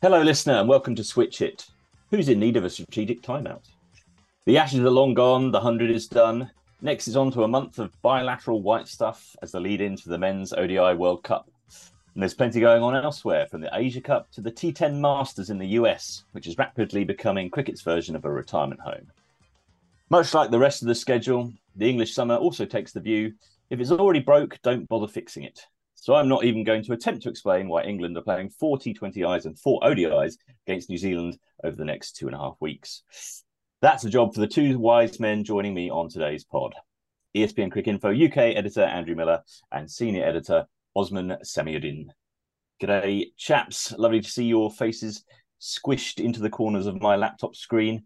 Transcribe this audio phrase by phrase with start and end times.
[0.00, 1.66] Hello, listener, and welcome to Switch Hit.
[2.10, 3.64] Who's in need of a strategic timeout?
[4.46, 6.50] The Ashes are long gone, the 100 is done.
[6.80, 10.18] Next is on to a month of bilateral white stuff as the lead-in into the
[10.18, 11.50] men's ODI World Cup.
[12.14, 15.58] And there's plenty going on elsewhere, from the Asia Cup to the T10 Masters in
[15.58, 19.10] the US, which is rapidly becoming cricket's version of a retirement home.
[20.10, 23.34] Much like the rest of the schedule, the English summer also takes the view
[23.70, 25.66] if it's already broke, don't bother fixing it.
[26.00, 29.46] So I'm not even going to attempt to explain why England are playing four T20Is
[29.46, 33.02] and four ODIs against New Zealand over the next two and a half weeks.
[33.82, 36.74] That's a job for the two wise men joining me on today's pod.
[37.36, 39.42] ESPN Cricinfo UK editor Andrew Miller
[39.72, 42.06] and senior editor Osman Samiuddin.
[42.80, 43.92] G'day, chaps.
[43.98, 45.24] Lovely to see your faces
[45.60, 48.04] squished into the corners of my laptop screen.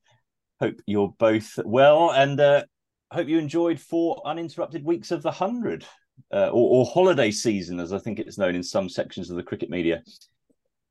[0.60, 2.64] Hope you're both well and uh,
[3.10, 5.84] hope you enjoyed four uninterrupted weeks of the 100
[6.32, 9.42] uh, or, or, holiday season, as I think it's known in some sections of the
[9.42, 10.02] cricket media.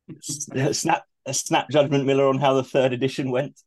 [0.21, 3.61] snap, a snap judgment, Miller, on how the third edition went.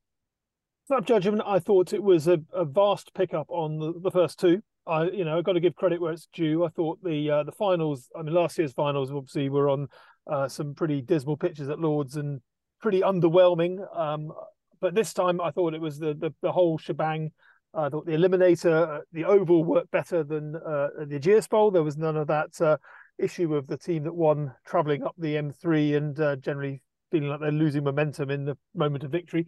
[0.87, 1.43] Snap judgment.
[1.47, 4.63] I thought it was a, a vast pickup on the, the first two.
[4.87, 6.65] I, you know, I've got to give credit where it's due.
[6.65, 8.11] I thought the uh, the finals.
[8.15, 9.89] I mean, last year's finals obviously were on
[10.31, 12.41] uh, some pretty dismal pitches at Lords and
[12.83, 13.79] pretty underwhelming.
[13.99, 14.33] Um,
[14.81, 17.33] but this time, I thought it was the the, the whole shebang.
[17.77, 21.71] I thought the Eliminator, uh, the Oval worked better than uh, the Ageas Bowl.
[21.71, 22.77] There was none of that uh,
[23.19, 27.41] issue of the team that won travelling up the M3 and uh, generally feeling like
[27.41, 29.47] they're losing momentum in the moment of victory.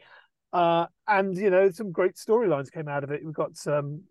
[0.52, 3.24] Uh, and you know, some great storylines came out of it.
[3.24, 4.02] We've got um,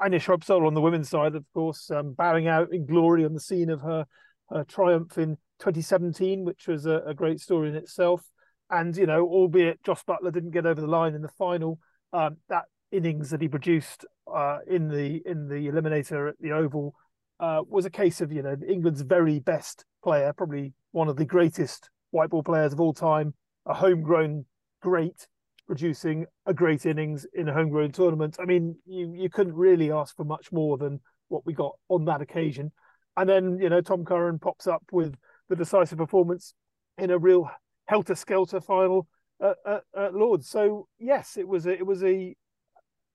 [0.00, 3.40] Anya Shrubsole on the women's side, of course, um, bowing out in glory on the
[3.40, 4.06] scene of her,
[4.50, 8.22] her triumph in 2017, which was a, a, great story in itself.
[8.68, 11.78] And you know, albeit Jos Buttler didn't get over the line in the final,
[12.12, 16.94] um, that innings that he produced uh, in the in the eliminator at the Oval
[17.40, 21.24] uh, was a case of you know England's very best player, probably one of the
[21.24, 23.34] greatest white ball players of all time,
[23.66, 24.44] a homegrown
[24.80, 25.26] great,
[25.66, 28.36] producing a great innings in a homegrown tournament.
[28.38, 32.04] I mean, you you couldn't really ask for much more than what we got on
[32.04, 32.70] that occasion.
[33.16, 35.14] And then you know Tom Curran pops up with
[35.48, 36.54] the decisive performance
[36.98, 37.50] in a real
[37.86, 39.08] helter skelter final
[39.40, 40.48] at, at, at Lords.
[40.48, 42.36] So yes, it was a, it was a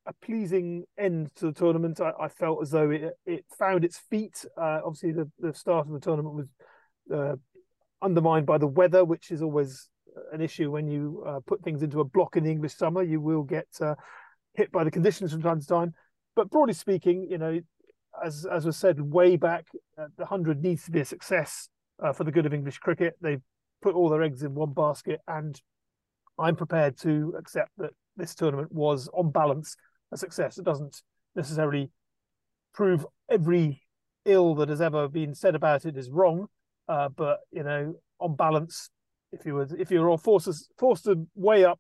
[0.08, 2.00] a pleasing end to the tournament.
[2.00, 4.46] I, I felt as though it it found its feet.
[4.58, 6.48] Uh, obviously, the, the start of the tournament was
[7.14, 7.36] uh,
[8.02, 9.90] undermined by the weather, which is always
[10.32, 13.04] an issue when you uh, put things into a block in the English summer.
[13.04, 13.96] You will get uh,
[14.54, 15.94] hit by the conditions from time to time.
[16.36, 17.60] But broadly speaking, you know,
[18.24, 19.66] as as was said way back,
[19.98, 21.70] uh, the hundred needs to be a success
[22.02, 23.16] uh, for the good of English cricket.
[23.22, 23.42] They've
[23.82, 25.60] put all their eggs in one basket, and
[26.40, 29.76] I'm prepared to accept that this tournament was, on balance,
[30.12, 30.58] a success.
[30.58, 31.02] It doesn't
[31.36, 31.92] necessarily
[32.74, 33.82] prove every
[34.26, 36.48] ill that has ever been said about it is wrong,
[36.88, 38.90] uh, but you know, on balance,
[39.32, 41.80] if you were if you were all forced forced to weigh up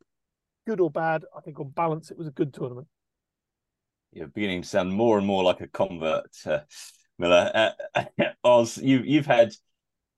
[0.66, 2.88] good or bad, I think on balance it was a good tournament.
[4.12, 6.60] You're beginning to sound more and more like a convert, uh,
[7.20, 7.74] Miller.
[7.96, 8.04] Uh,
[8.44, 9.54] Oz, you you've had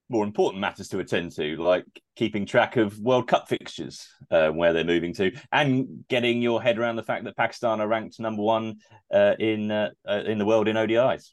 [0.09, 4.73] more important matters to attend to, like keeping track of World Cup fixtures, uh, where
[4.73, 8.41] they're moving to, and getting your head around the fact that Pakistan are ranked number
[8.41, 8.77] one
[9.13, 11.31] uh, in uh, uh in the world in ODIs.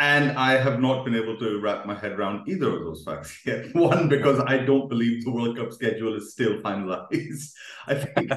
[0.00, 3.38] And I have not been able to wrap my head around either of those facts
[3.44, 3.66] yet.
[3.74, 7.52] One, because I don't believe the World Cup schedule is still finalized.
[7.86, 8.32] I think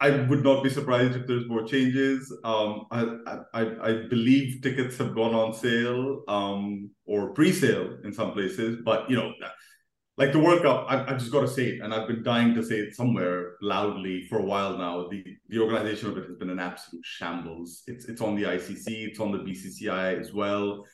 [0.00, 2.30] I would not be surprised if there's more changes.
[2.44, 3.16] Um, I,
[3.54, 9.08] I, I believe tickets have gone on sale um, or pre-sale in some places, but
[9.08, 9.32] you know,
[10.18, 12.54] like the World Cup, I, I just got to say it, and I've been dying
[12.54, 15.08] to say it somewhere loudly for a while now.
[15.08, 17.82] The the organization of it has been an absolute shambles.
[17.86, 20.84] It's it's on the ICC, it's on the BCCI as well.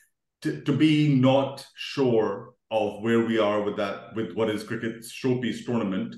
[0.41, 5.13] To, to be not sure of where we are with that, with what is cricket's
[5.13, 6.15] showpiece tournament,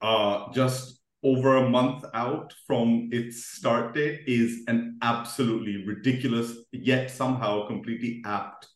[0.00, 7.10] uh, just over a month out from its start date is an absolutely ridiculous yet
[7.10, 8.68] somehow completely apt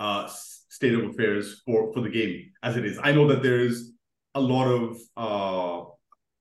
[0.00, 2.98] uh, state of affairs for for the game as it is.
[3.02, 3.92] I know that there is
[4.34, 5.88] a lot of uh,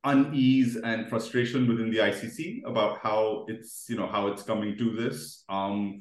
[0.03, 4.95] unease and frustration within the ICC about how it's you know how it's coming to
[4.95, 5.44] this.
[5.49, 5.99] Um,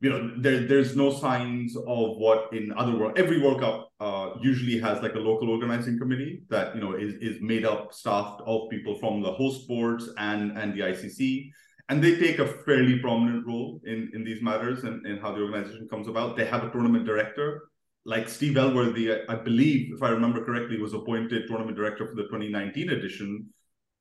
[0.00, 4.30] you know, there there's no signs of what in other world every World Cup uh,
[4.40, 8.40] usually has like a local organizing committee that you know is is made up staffed
[8.46, 11.50] of people from the host boards and and the ICC,
[11.88, 15.40] and they take a fairly prominent role in in these matters and, and how the
[15.40, 16.36] organization comes about.
[16.36, 17.68] They have a tournament director.
[18.06, 22.24] Like Steve Elworthy, I believe, if I remember correctly, was appointed tournament director for the
[22.24, 23.48] 2019 edition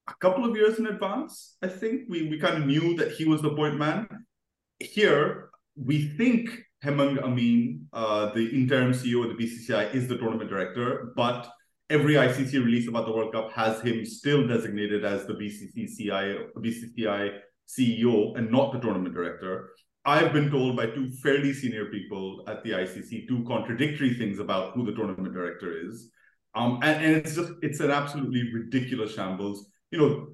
[0.08, 1.56] a couple of years in advance.
[1.62, 4.08] I think we we kind of knew that he was the point man.
[4.80, 6.50] Here, we think
[6.84, 11.50] Hemang Amin, uh, the interim CEO of the BCCI, is the tournament director, but
[11.90, 17.40] every ICC release about the World Cup has him still designated as the BCCI, BCCI
[17.68, 19.70] CEO and not the tournament director.
[20.06, 24.74] I've been told by two fairly senior people at the ICC two contradictory things about
[24.74, 26.12] who the tournament director is.
[26.56, 29.70] Um, and, and it's just it's an absolutely ridiculous shambles.
[29.92, 30.28] You know,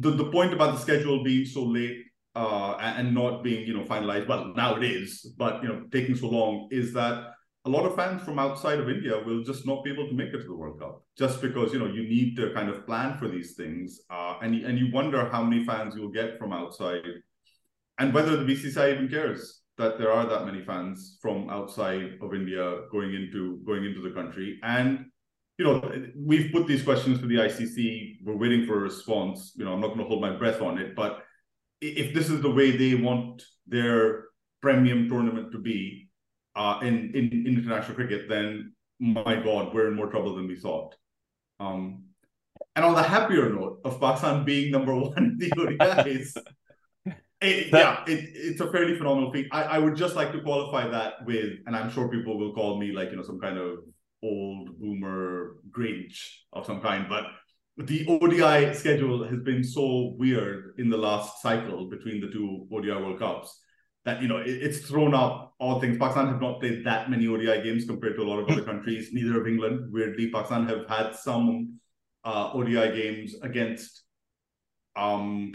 [0.00, 3.84] the, the point about the schedule being so late uh, and not being you know
[3.84, 4.28] finalized.
[4.28, 7.34] Well, now it is, but you know taking so long is that
[7.66, 10.34] a lot of fans from outside of India will just not be able to make
[10.34, 13.16] it to the World Cup just because you know you need to kind of plan
[13.16, 17.02] for these things, uh, and and you wonder how many fans you'll get from outside,
[17.98, 22.32] and whether the BCCI even cares that there are that many fans from outside of
[22.34, 25.06] India going into going into the country, and
[25.58, 25.80] you know
[26.16, 28.24] we've put these questions to the ICC.
[28.24, 29.52] We're waiting for a response.
[29.56, 31.24] You know, I'm not going to hold my breath on it, but
[31.84, 34.24] if this is the way they want their
[34.62, 36.08] premium tournament to be
[36.56, 40.56] uh, in, in, in international cricket, then my God, we're in more trouble than we
[40.56, 40.94] thought.
[41.60, 42.04] Um,
[42.76, 46.36] and on the happier note of Pakistan being number one in the ODIs,
[47.40, 49.48] it, yeah, it, it's a fairly phenomenal feat.
[49.52, 52.78] I, I would just like to qualify that with, and I'm sure people will call
[52.78, 53.80] me like, you know, some kind of
[54.22, 56.16] old boomer Grinch
[56.52, 57.24] of some kind, but
[57.76, 62.92] the ODI schedule has been so weird in the last cycle between the two ODI
[62.92, 63.60] World Cups
[64.04, 65.98] that you know it, it's thrown up all things.
[65.98, 69.10] Pakistan have not played that many ODI games compared to a lot of other countries.
[69.12, 69.92] Neither of England.
[69.92, 71.80] Weirdly, Pakistan have had some
[72.24, 74.02] uh, ODI games against.
[74.96, 75.52] Um,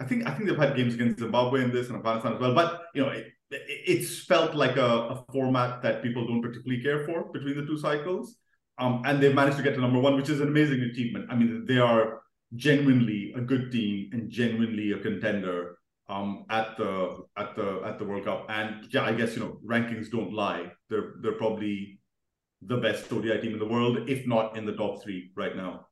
[0.00, 2.54] I think I think they've had games against Zimbabwe in this and Afghanistan as well.
[2.54, 7.04] But you know, it, it's felt like a, a format that people don't particularly care
[7.04, 8.36] for between the two cycles.
[8.78, 11.26] Um, and they've managed to get to number one, which is an amazing achievement.
[11.30, 12.20] I mean, they are
[12.54, 15.78] genuinely a good team and genuinely a contender
[16.08, 18.46] um, at the at the at the World Cup.
[18.48, 20.72] And yeah, I guess you know rankings don't lie.
[20.90, 21.98] They're they're probably
[22.62, 25.86] the best ODI team in the world, if not in the top three right now.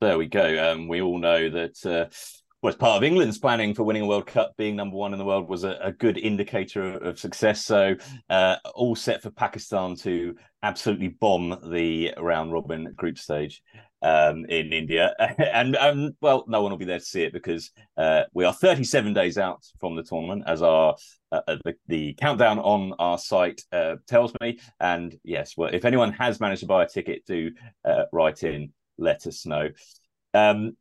[0.00, 0.72] There we go.
[0.72, 1.86] Um, we all know that.
[1.86, 2.10] Uh
[2.62, 5.24] was part of England's planning for winning a World Cup, being number one in the
[5.24, 7.64] world was a, a good indicator of, of success.
[7.64, 7.96] So,
[8.30, 13.62] uh, all set for Pakistan to absolutely bomb the round robin group stage
[14.02, 15.12] um, in India.
[15.38, 18.52] and, um, well, no one will be there to see it because uh, we are
[18.52, 20.94] 37 days out from the tournament, as our
[21.32, 24.60] uh, uh, the, the, countdown on our site uh, tells me.
[24.78, 27.50] And yes, well, if anyone has managed to buy a ticket, do
[27.84, 29.70] uh, write in, let us know.
[30.32, 30.76] Um,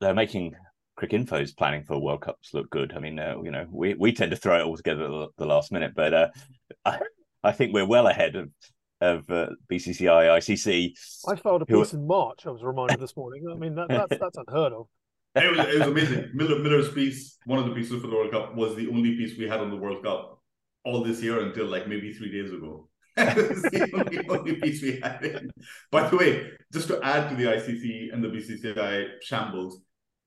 [0.00, 0.54] they're making
[1.00, 2.92] Cricinfo's planning for World Cups look good.
[2.94, 5.28] I mean, uh, you know, we, we tend to throw it all together at the,
[5.38, 6.28] the last minute, but uh,
[6.84, 6.98] I,
[7.42, 8.50] I, think we're well ahead of
[9.00, 10.92] of uh, BCCI, ICC.
[11.26, 12.46] I filed a piece in March.
[12.46, 13.46] I was reminded this morning.
[13.50, 14.86] I mean, that, that's that's unheard of.
[15.36, 16.30] It was, it was amazing.
[16.34, 19.38] Miller, Miller's piece, one of the pieces for the World Cup, was the only piece
[19.38, 20.42] we had on the World Cup
[20.84, 22.88] all this year until like maybe three days ago.
[23.16, 25.52] the only, only piece we had in.
[25.92, 29.80] By the way, just to add to the ICC and the BCCI shambles,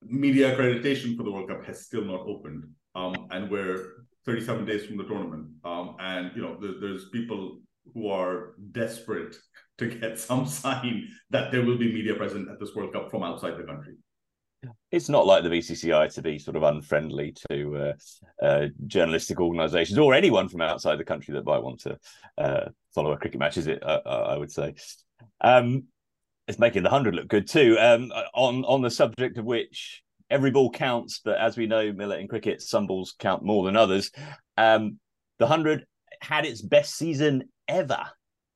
[0.08, 2.66] media accreditation for the World Cup has still not opened,
[2.96, 5.48] um, and we're 37 days from the tournament.
[5.64, 7.60] Um, and you know, there, there's people
[7.94, 9.36] who are desperate
[9.78, 13.24] to get some sign that there will be media present at this World Cup from
[13.24, 13.96] outside the country.
[14.92, 17.76] It's not like the BCCI to be sort of unfriendly to
[18.42, 21.98] uh, uh, journalistic organisations or anyone from outside the country that might want to
[22.38, 23.84] uh, follow a cricket match, is it?
[23.84, 24.76] I would say.
[25.42, 25.86] Um,
[26.48, 27.78] it's making the hundred look good too.
[27.80, 32.18] Um, on on the subject of which every ball counts, but as we know, Miller
[32.18, 34.12] in cricket, some balls count more than others.
[34.58, 35.00] Um,
[35.40, 35.86] the hundred
[36.22, 38.06] had its best season ever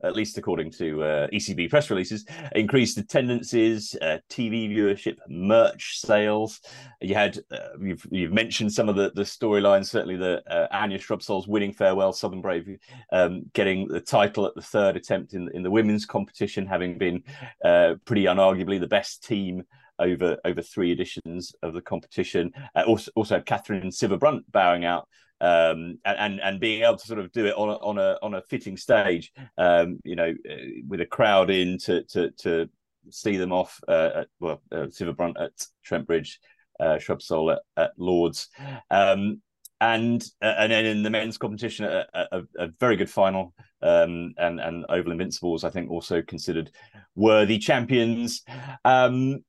[0.03, 2.25] at least according to uh, ECB press releases,
[2.55, 6.61] increased attendances, uh, TV viewership, merch sales.
[7.01, 9.87] You had uh, you've you've mentioned some of the the storylines.
[9.87, 12.77] Certainly, the uh, Anya Shrubsole's winning farewell, Southern Brave
[13.11, 17.23] um, getting the title at the third attempt in in the women's competition, having been
[17.63, 19.63] uh, pretty unarguably the best team
[19.99, 22.51] over over three editions of the competition.
[22.75, 25.07] Uh, also, also Katherine Sciver-Brunt bowing out
[25.41, 28.33] um, and and being able to sort of do it on a, on a on
[28.33, 30.55] a fitting stage, um, you know, uh,
[30.87, 32.69] with a crowd in to to to
[33.09, 33.79] see them off.
[33.87, 35.51] Uh, at, well, uh, Sciver-Brunt at
[35.83, 36.39] Trent Bridge,
[36.79, 38.49] uh, Shrubsole at, at Lords,
[38.89, 39.41] um,
[39.79, 43.53] and uh, and then in the men's competition, a, a, a very good final.
[43.79, 46.71] Um, and and Oval Invincibles, I think, also considered
[47.13, 48.41] worthy champions.
[48.83, 49.43] Um,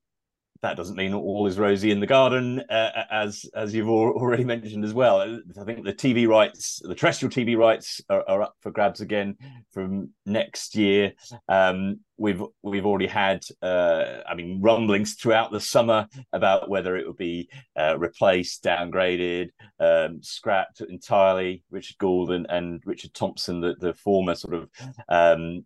[0.61, 4.83] that doesn't mean all is rosy in the garden, uh, as as you've already mentioned
[4.83, 5.21] as well.
[5.21, 9.37] I think the TV rights, the terrestrial TV rights, are, are up for grabs again
[9.71, 11.13] from next year.
[11.47, 17.07] Um, we've we've already had, uh, I mean, rumblings throughout the summer about whether it
[17.07, 17.49] would be
[17.79, 19.49] uh, replaced, downgraded,
[19.79, 21.63] um, scrapped entirely.
[21.71, 24.69] Richard Gould and, and Richard Thompson, the, the former sort of
[25.07, 25.65] um,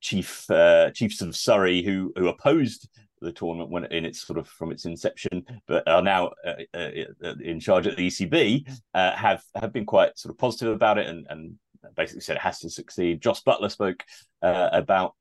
[0.00, 2.88] chief uh, chiefs of Surrey, who who opposed
[3.24, 6.90] the tournament when in its sort of from its inception, but are now uh, uh,
[7.24, 10.98] uh in charge at the ECB, uh, have have been quite sort of positive about
[10.98, 11.54] it and and
[11.96, 13.20] basically said it has to succeed.
[13.20, 14.04] Jos Buttler spoke
[14.42, 15.14] uh, about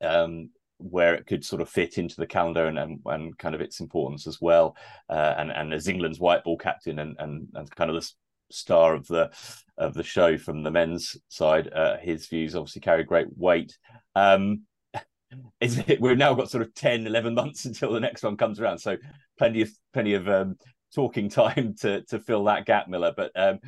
[0.00, 3.60] um, where it could sort of fit into the calendar and and, and kind of
[3.60, 4.76] its importance as well,
[5.08, 8.12] uh, and and as England's white ball captain and and and kind of the
[8.50, 9.30] star of the
[9.76, 11.70] of the show from the men's side,
[12.02, 13.78] his views obviously carry great weight.
[14.14, 14.62] Um,
[15.60, 16.00] is it?
[16.00, 18.78] We've now got sort of 10 11 months until the next one comes around.
[18.78, 18.96] So
[19.38, 20.56] plenty of plenty of um,
[20.94, 23.12] talking time to to fill that gap miller.
[23.16, 23.60] But um,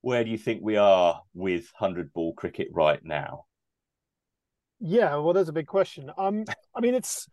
[0.00, 3.44] where do you think we are with 100 ball cricket right now?
[4.78, 6.10] Yeah well there's a big question.
[6.18, 7.28] Um i mean it's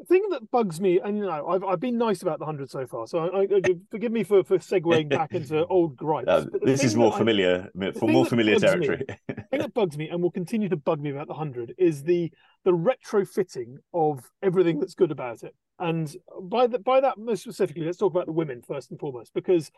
[0.00, 2.70] the thing that bugs me, and you know, I've I've been nice about the hundred
[2.70, 6.26] so far, so I, I, forgive me for for segueing back into old gripes.
[6.26, 9.04] No, this is more familiar, I, for more familiar territory.
[9.06, 11.74] Me, the thing that bugs me and will continue to bug me about the hundred
[11.78, 12.32] is the
[12.64, 15.54] the retrofitting of everything that's good about it.
[15.78, 19.32] And by the, by that most specifically, let's talk about the women first and foremost,
[19.34, 19.70] because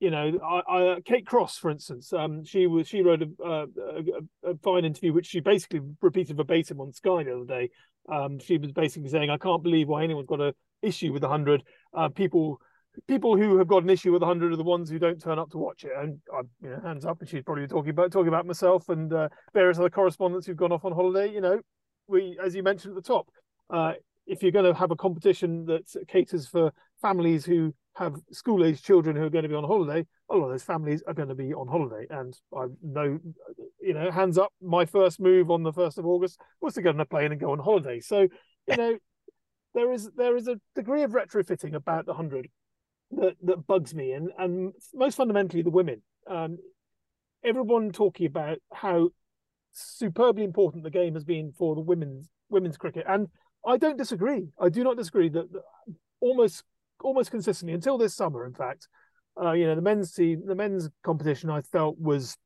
[0.00, 3.66] you know, I, I, Kate Cross, for instance, um, she was she wrote a, a,
[4.44, 7.70] a, fine interview which she basically repeated verbatim on Sky the other day.
[8.10, 11.28] Um, she was basically saying, "I can't believe why anyone's got an issue with the
[11.28, 11.62] hundred.
[11.94, 12.60] Uh, people
[13.06, 15.38] people who have got an issue with the hundred are the ones who don't turn
[15.38, 16.20] up to watch it." And
[16.62, 19.78] you know, hands up, and she's probably talking about talking about myself and uh, various
[19.78, 21.32] other correspondents who've gone off on holiday.
[21.32, 21.60] You know,
[22.06, 23.28] we, as you mentioned at the top,
[23.70, 23.92] uh,
[24.26, 28.82] if you're going to have a competition that caters for families who have school age
[28.82, 31.28] children who are going to be on holiday, a lot of those families are going
[31.28, 32.06] to be on holiday.
[32.10, 33.18] And I know,
[33.80, 36.94] you know, hands up, my first move on the 1st of August was to get
[36.94, 38.00] on a plane and go on holiday.
[38.00, 38.28] So,
[38.68, 38.98] you know,
[39.74, 42.48] there is there is a degree of retrofitting about the 100
[43.12, 44.12] that, that bugs me.
[44.12, 46.02] And, and most fundamentally, the women.
[46.26, 46.58] Um,
[47.44, 49.10] everyone talking about how
[49.72, 53.04] superbly important the game has been for the women's women's cricket.
[53.08, 53.28] And
[53.66, 54.48] I don't disagree.
[54.60, 55.62] I do not disagree that, that
[56.20, 56.62] almost
[57.02, 58.46] almost consistently until this summer.
[58.46, 58.88] In fact,
[59.40, 62.36] uh, you know, the men's team, the men's competition, I felt was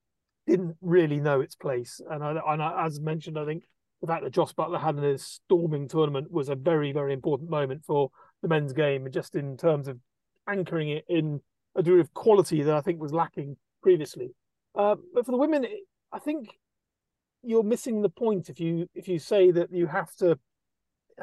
[0.46, 2.00] didn't really know its place.
[2.10, 3.64] And I, and I, as mentioned, I think
[4.00, 7.84] the fact that Jos Buttler had a storming tournament was a very, very important moment
[7.84, 8.10] for
[8.42, 9.98] the men's game, just in terms of
[10.48, 11.40] anchoring it in
[11.76, 14.34] a degree of quality that I think was lacking previously.
[14.74, 15.66] Uh, but for the women,
[16.12, 16.58] I think
[17.42, 20.38] you're missing the point if you if you say that you have to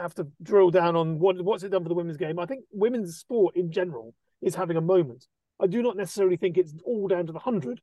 [0.01, 2.39] have to drill down on what what's it done for the women's game.
[2.39, 5.27] I think women's sport in general is having a moment.
[5.59, 7.81] I do not necessarily think it's all down to the hundred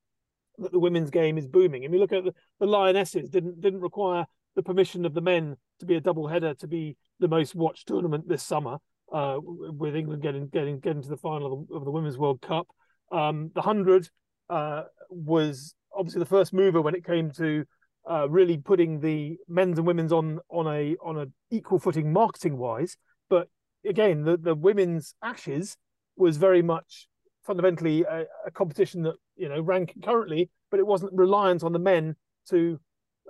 [0.58, 1.85] that the women's game is booming.
[1.85, 5.56] I mean, look at the, the Lionesses, didn't didn't require the permission of the men
[5.80, 8.78] to be a double header to be the most watched tournament this summer,
[9.12, 12.40] uh, with England getting getting getting to the final of the, of the Women's World
[12.40, 12.66] Cup.
[13.12, 14.08] Um, the hundred
[14.49, 17.64] uh, was obviously the first mover when it came to
[18.11, 22.57] uh, really putting the men's and women's on on a on a equal footing marketing
[22.57, 22.97] wise.
[23.29, 23.49] But
[23.85, 25.77] again, the the women's Ashes
[26.17, 27.09] was very much
[27.45, 31.79] fundamentally a, a, competition that you know ran concurrently, but it wasn't reliant on the
[31.79, 32.17] men
[32.49, 32.79] to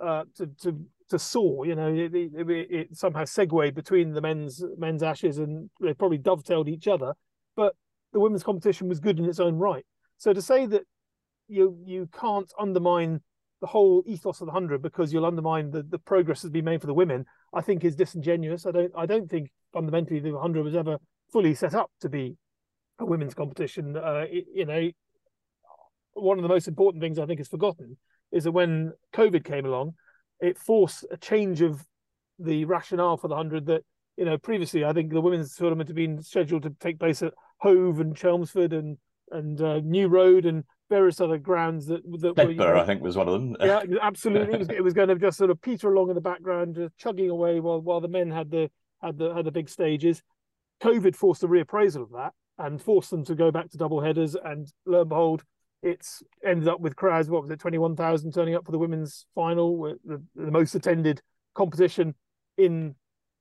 [0.03, 0.79] uh, to to
[1.09, 1.65] to soar.
[1.65, 6.17] You know, it, it, it, somehow segued between the men's men's Ashes and they probably
[6.17, 7.13] dovetailed each other.
[7.55, 7.75] But
[8.13, 9.85] the women's competition was good in its own right.
[10.17, 10.83] So to say that
[11.47, 13.21] you you can't undermine
[13.61, 16.81] the whole ethos of the hundred because you'll undermine the, the progress that's been made
[16.81, 18.65] for the women, I think is disingenuous.
[18.65, 20.97] I don't I don't think fundamentally the hundred was ever
[21.31, 22.35] fully set up to be
[22.99, 23.95] a women's competition.
[23.97, 24.89] Uh, you know,
[26.13, 27.97] one of the most important things I think is forgotten
[28.31, 29.95] is that when COVID came along,
[30.39, 31.83] it forced a change of
[32.39, 33.65] the rationale for the hundred.
[33.65, 33.83] That
[34.17, 37.33] you know previously I think the women's tournament had been scheduled to take place at
[37.59, 38.97] Hove and Chelmsford and
[39.31, 43.01] and uh, New Road and various other grounds that that were, you know, I think
[43.01, 43.57] was one of them.
[43.59, 44.53] yeah, absolutely.
[44.53, 46.97] It was, it was going to just sort of peter along in the background, just
[46.97, 48.69] chugging away while while the men had the
[49.01, 50.21] had the had the big stages.
[50.81, 54.35] COVID forced a reappraisal of that and forced them to go back to double headers.
[54.35, 55.43] And lo and behold,
[55.83, 57.29] it's ended up with crowds.
[57.29, 60.75] What was it, twenty one thousand turning up for the women's final, the, the most
[60.75, 61.21] attended
[61.53, 62.15] competition
[62.57, 62.95] in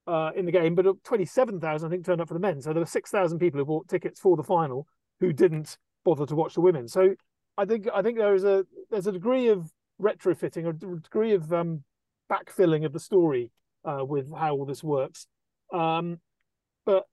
[0.06, 0.74] uh, in the game.
[0.74, 2.60] But twenty seven thousand, I think, turned up for the men.
[2.60, 4.86] So there were six thousand people who bought tickets for the final
[5.20, 6.86] who didn't bother to watch the women.
[6.88, 7.14] So
[7.58, 9.70] I think I think there is a there's a degree of
[10.00, 11.82] retrofitting, a degree of um,
[12.30, 13.50] backfilling of the story
[13.84, 15.26] uh, with how all this works.
[15.72, 16.20] Um,
[16.84, 17.04] but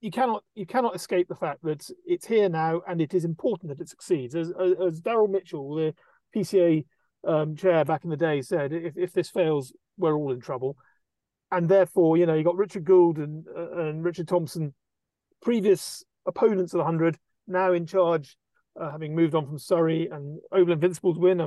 [0.00, 3.70] you cannot you cannot escape the fact that it's here now and it is important
[3.70, 4.34] that it succeeds.
[4.34, 5.94] As as, Daryl Mitchell, the
[6.34, 6.84] PCA
[7.26, 10.76] um, chair back in the day, said, if if this fails, we're all in trouble.
[11.50, 14.74] And therefore, you know, you got Richard Gould and uh, and Richard Thompson,
[15.42, 18.36] previous opponents of the hundred, now in charge,
[18.80, 21.40] uh, having moved on from Surrey and Oval Invincibles win.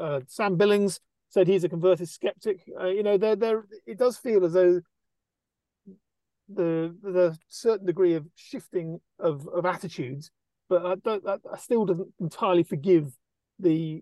[0.00, 2.60] Uh, Sam Billings said he's a converted skeptic.
[2.80, 4.80] Uh, you know, there there it does feel as though
[6.48, 10.30] the the certain degree of shifting of of attitudes,
[10.68, 11.26] but I don't.
[11.26, 13.12] I, still doesn't entirely forgive
[13.58, 14.00] the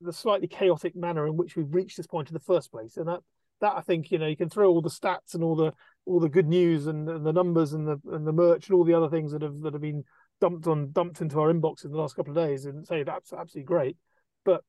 [0.00, 3.08] the slightly chaotic manner in which we've reached this point in the first place, and
[3.08, 3.20] that
[3.60, 5.72] that I think you know you can throw all the stats and all the
[6.06, 8.84] all the good news and, and the numbers and the and the merch and all
[8.84, 10.04] the other things that have that have been
[10.44, 13.32] dumped on dumped into our inbox in the last couple of days and say that's
[13.32, 13.96] absolutely great,
[14.44, 14.62] but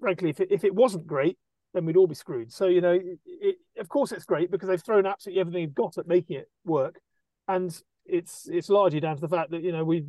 [0.00, 1.36] frankly, if it, if it wasn't great,
[1.74, 2.50] then we'd all be screwed.
[2.50, 5.74] So you know, it, it, of course, it's great because they've thrown absolutely everything they've
[5.74, 6.98] got at making it work,
[7.46, 10.06] and it's it's largely down to the fact that you know we,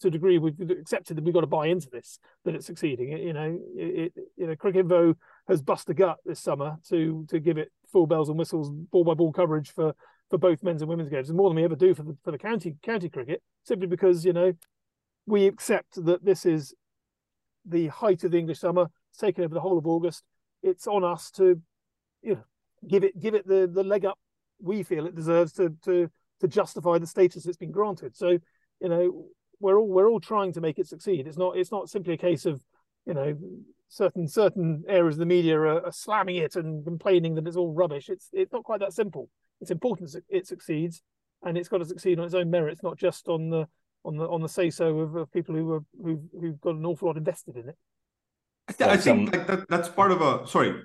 [0.00, 3.12] to a degree, we've accepted that we've got to buy into this that it's succeeding.
[3.12, 5.14] you know, it, you know, Cricinfo
[5.46, 9.04] has bust a gut this summer to to give it full bells and whistles, ball
[9.04, 9.94] by ball coverage for
[10.30, 12.38] for both men's and women's games, more than we ever do for the for the
[12.38, 14.52] county county cricket, simply because you know
[15.26, 16.74] we accept that this is
[17.64, 20.22] the height of the English summer, it's taken over the whole of August
[20.64, 21.60] it's on us to
[22.22, 22.44] you know
[22.88, 24.18] give it give it the the leg up
[24.60, 28.16] we feel it deserves to to to justify the status it's been granted.
[28.16, 28.38] So
[28.80, 29.26] you know
[29.60, 31.26] we're all we're all trying to make it succeed.
[31.26, 32.62] It's not it's not simply a case of
[33.06, 33.36] you know
[33.88, 37.72] certain certain areas of the media are, are slamming it and complaining that it's all
[37.72, 38.08] rubbish.
[38.08, 39.28] It's it's not quite that simple.
[39.60, 41.02] It's important it succeeds,
[41.42, 43.66] and it's got to succeed on its own merits, not just on the
[44.04, 46.84] on the on the say so of, of people who are who've, who've got an
[46.84, 47.76] awful lot invested in it.
[48.68, 50.82] I, th- I think like that, that's part of a sorry,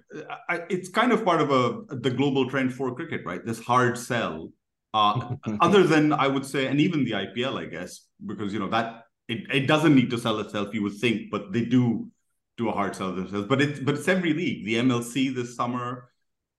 [0.50, 3.46] I, it's kind of part of a the global trend for cricket, right?
[3.46, 4.52] This hard sell.
[4.94, 8.70] Uh, other than I would say, and even the IPL, I guess, because you know
[8.70, 12.10] that it, it doesn't need to sell itself, you would think, but they do
[12.58, 13.48] do a hard sell themselves.
[13.48, 14.66] But it's but it's every league.
[14.66, 16.10] The MLC this summer,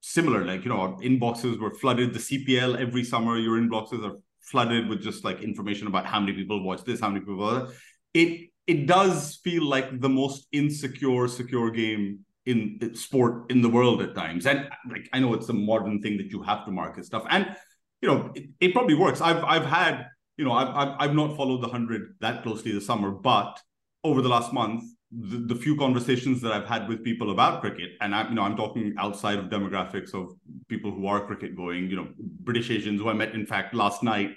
[0.00, 2.12] similar, like you know, inboxes were flooded.
[2.12, 6.33] The CPL every summer, your inboxes are flooded with just like information about how many
[6.33, 7.71] people watch this, how many people.
[8.14, 14.02] It it does feel like the most insecure, secure game in sport in the world
[14.02, 14.47] at times.
[14.47, 17.54] And like I know it's a modern thing that you have to market stuff, and
[18.00, 19.21] you know it, it probably works.
[19.21, 22.86] I've I've had you know I've, I've I've not followed the hundred that closely this
[22.86, 23.60] summer, but
[24.02, 27.90] over the last month, the, the few conversations that I've had with people about cricket,
[28.00, 30.32] and I'm you know I'm talking outside of demographics of
[30.68, 34.02] people who are cricket going, you know British Asians who I met in fact last
[34.02, 34.30] night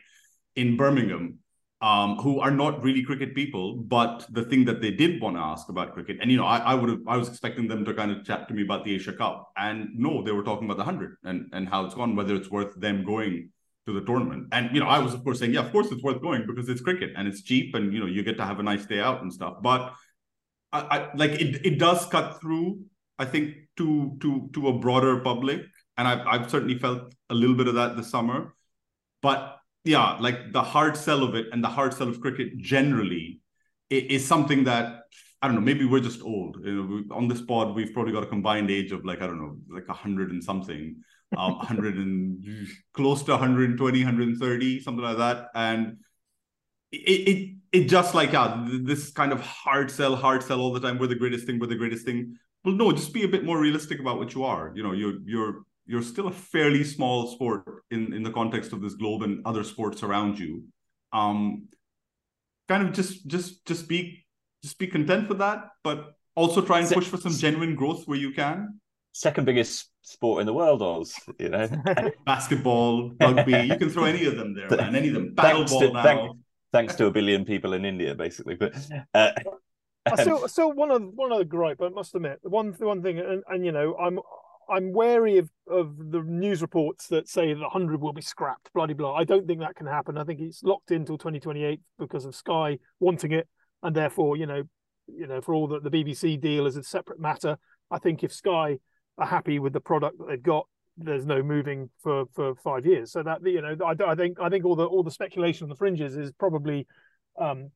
[0.55, 1.39] in Birmingham
[1.83, 5.41] um, who are not really cricket people, but the thing that they did want to
[5.41, 7.93] ask about cricket, and you know, I, I would have, I was expecting them to
[7.93, 10.77] kind of chat to me about the Asia Cup, and no, they were talking about
[10.77, 13.49] the hundred and and how it's gone, whether it's worth them going
[13.85, 14.47] to the tournament.
[14.53, 16.69] And you know, I was of course saying, yeah, of course it's worth going because
[16.69, 19.01] it's cricket and it's cheap, and you know, you get to have a nice day
[19.01, 19.55] out and stuff.
[19.61, 19.93] But
[20.73, 22.81] I, I like it, it does cut through,
[23.19, 25.61] I think, to to to a broader public,
[25.97, 28.55] and I've I've certainly felt a little bit of that this summer,
[29.21, 33.41] but yeah, like the hard sell of it and the hard sell of cricket generally
[33.89, 35.01] is something that
[35.41, 35.61] I don't know.
[35.61, 36.57] Maybe we're just old.
[36.63, 39.27] You know, we, on this pod, we've probably got a combined age of like I
[39.27, 40.95] don't know, like a hundred and something,
[41.37, 42.43] um, hundred and
[42.93, 45.49] close to 120, 130, something like that.
[45.53, 45.97] And
[46.93, 50.79] it it it just like yeah, this kind of hard sell, hard sell all the
[50.79, 50.97] time.
[50.99, 51.59] We're the greatest thing.
[51.59, 52.37] We're the greatest thing.
[52.63, 54.71] Well, no, just be a bit more realistic about what you are.
[54.75, 58.81] You know, you're you're you're still a fairly small sport in in the context of
[58.81, 60.63] this globe and other sports around you
[61.11, 61.67] um
[62.67, 64.25] kind of just just just be
[64.63, 68.17] just be content with that but also try and push for some genuine growth where
[68.17, 68.79] you can
[69.11, 71.67] second biggest sport in the world Oz you know
[72.25, 75.93] basketball rugby you can throw any of them there man any of them battle ball
[75.93, 76.37] now thank,
[76.73, 78.75] thanks to a billion people in india basically but
[79.13, 79.31] uh,
[80.05, 81.81] I still, still one other one other gripe.
[81.81, 84.19] I must admit, one one thing, and, and you know, I'm
[84.69, 88.93] I'm wary of, of the news reports that say the hundred will be scrapped, bloody
[88.93, 89.15] blah.
[89.15, 90.17] I don't think that can happen.
[90.17, 93.47] I think it's locked in until 2028 because of Sky wanting it,
[93.81, 94.63] and therefore, you know,
[95.07, 97.57] you know, for all that the BBC deal is a separate matter.
[97.89, 98.79] I think if Sky
[99.17, 103.11] are happy with the product that they've got, there's no moving for for five years.
[103.11, 105.69] So that you know, I, I think I think all the all the speculation on
[105.69, 106.87] the fringes is probably
[107.39, 107.71] um,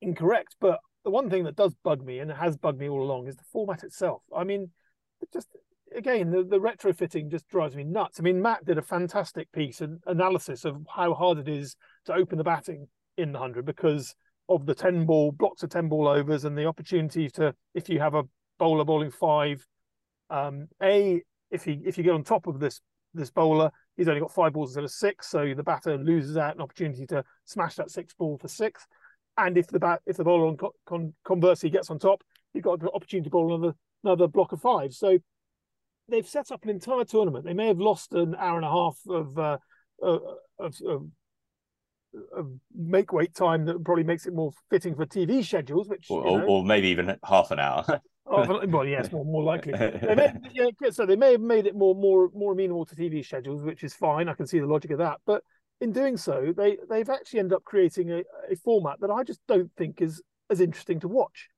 [0.00, 0.56] incorrect.
[0.60, 3.36] But the one thing that does bug me and has bugged me all along is
[3.36, 4.22] the format itself.
[4.34, 4.70] I mean,
[5.32, 5.48] just
[5.94, 8.18] again, the, the retrofitting just drives me nuts.
[8.18, 11.76] I mean, Matt did a fantastic piece and analysis of how hard it is
[12.06, 14.14] to open the batting in the 100 because
[14.48, 18.00] of the 10 ball blocks of 10 ball overs and the opportunity to, if you
[18.00, 18.24] have a
[18.58, 19.66] bowler bowling five,
[20.30, 21.22] um, A,
[21.52, 22.80] if you if you get on top of this
[23.14, 26.54] this bowler, he's only got five balls instead of six, so the batter loses out
[26.54, 28.86] an opportunity to smash that six ball for six.
[29.36, 32.80] And if the bat, if the bowler on con, conversely gets on top, you've got
[32.80, 34.94] an opportunity to bowl another another block of five.
[34.94, 35.18] So
[36.08, 37.44] they've set up an entire tournament.
[37.44, 39.58] They may have lost an hour and a half of uh,
[40.00, 40.22] of,
[40.58, 41.06] of,
[42.34, 46.26] of make weight time that probably makes it more fitting for TV schedules, which or,
[46.26, 47.84] you know, or maybe even half an hour.
[48.26, 49.72] oh, well, yes, more more likely.
[49.72, 53.24] They may, yeah, so they may have made it more more more amenable to TV
[53.24, 54.28] schedules, which is fine.
[54.28, 55.42] I can see the logic of that, but
[55.80, 59.40] in doing so, they they've actually ended up creating a, a format that I just
[59.48, 61.48] don't think is as interesting to watch.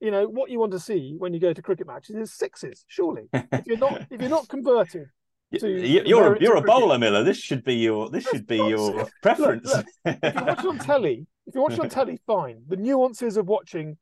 [0.00, 2.84] You know what you want to see when you go to cricket matches is sixes.
[2.86, 5.08] Surely, if you're not if you're not converted
[5.50, 7.24] you're a, you're a bowler, Miller.
[7.24, 9.64] This should be your this should be your preference.
[9.64, 12.62] Look, look, if you watch on telly, if you watch on telly, fine.
[12.68, 13.96] The nuances of watching,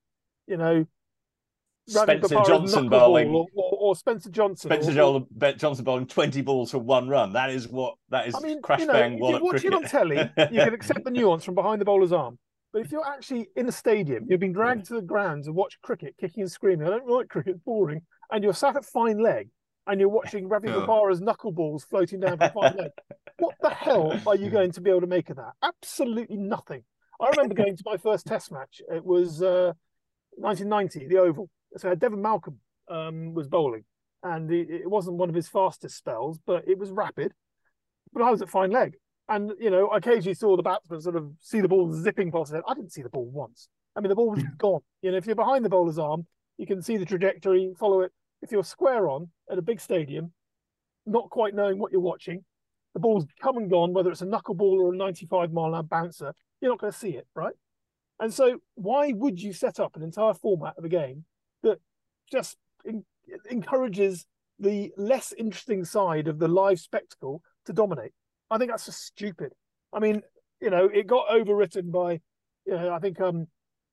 [0.46, 0.86] you know,
[1.88, 4.68] Spencer Johnson bowling or, or, or, Spencer Johnson.
[4.68, 7.32] Spencer or, Johnson bowling twenty balls for one run.
[7.32, 8.34] That is what that is.
[8.34, 9.18] I mean, crash you know, bang.
[9.20, 12.38] Watch it on telly, you can accept the nuance from behind the bowler's arm.
[12.72, 15.78] But if you're actually in a stadium, you've been dragged to the grounds and watch
[15.82, 16.86] cricket, kicking and screaming.
[16.86, 18.02] I don't like cricket, boring.
[18.30, 19.48] And you're sat at fine leg
[19.86, 22.90] and you're watching Ravi Bopara's knuckleballs floating down from fine leg.
[23.38, 25.52] What the hell are you going to be able to make of that?
[25.62, 26.82] Absolutely nothing.
[27.20, 28.82] I remember going to my first Test match.
[28.92, 29.72] It was uh,
[30.32, 31.48] 1990, the Oval.
[31.76, 33.84] So Devon Malcolm um, was bowling,
[34.22, 37.32] and it, it wasn't one of his fastest spells, but it was rapid.
[38.12, 38.94] But I was at fine leg,
[39.28, 42.52] and you know, I occasionally saw the batsman sort of see the ball zipping past
[42.52, 42.62] head.
[42.66, 43.68] I didn't see the ball once.
[43.94, 44.80] I mean, the ball was gone.
[45.02, 46.26] You know, if you're behind the bowler's arm,
[46.58, 48.12] you can see the trajectory, follow it.
[48.42, 50.32] If you're square on at a big stadium,
[51.06, 52.44] not quite knowing what you're watching,
[52.94, 55.82] the ball's come and gone, whether it's a knuckleball or a 95 mile an hour
[55.82, 57.54] bouncer, you're not going to see it, right?
[58.18, 61.24] And so, why would you set up an entire format of a game
[62.30, 63.04] just in,
[63.50, 64.26] encourages
[64.58, 68.12] the less interesting side of the live spectacle to dominate?
[68.50, 69.52] I think that's just stupid.
[69.92, 70.22] I mean,
[70.60, 72.20] you know, it got overwritten by,
[72.64, 73.46] you know, I think um,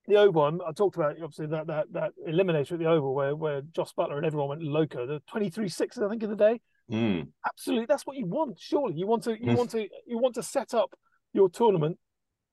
[0.07, 3.61] the Oval, I talked about obviously that that that elimination at the Oval where where
[3.73, 5.05] Jos Buttler and everyone went loco.
[5.05, 6.59] The twenty three sixes, I think, in the day.
[6.91, 7.27] Mm.
[7.45, 8.59] Absolutely, that's what you want.
[8.59, 10.93] Surely, you want to you want to you want to set up
[11.31, 11.97] your tournament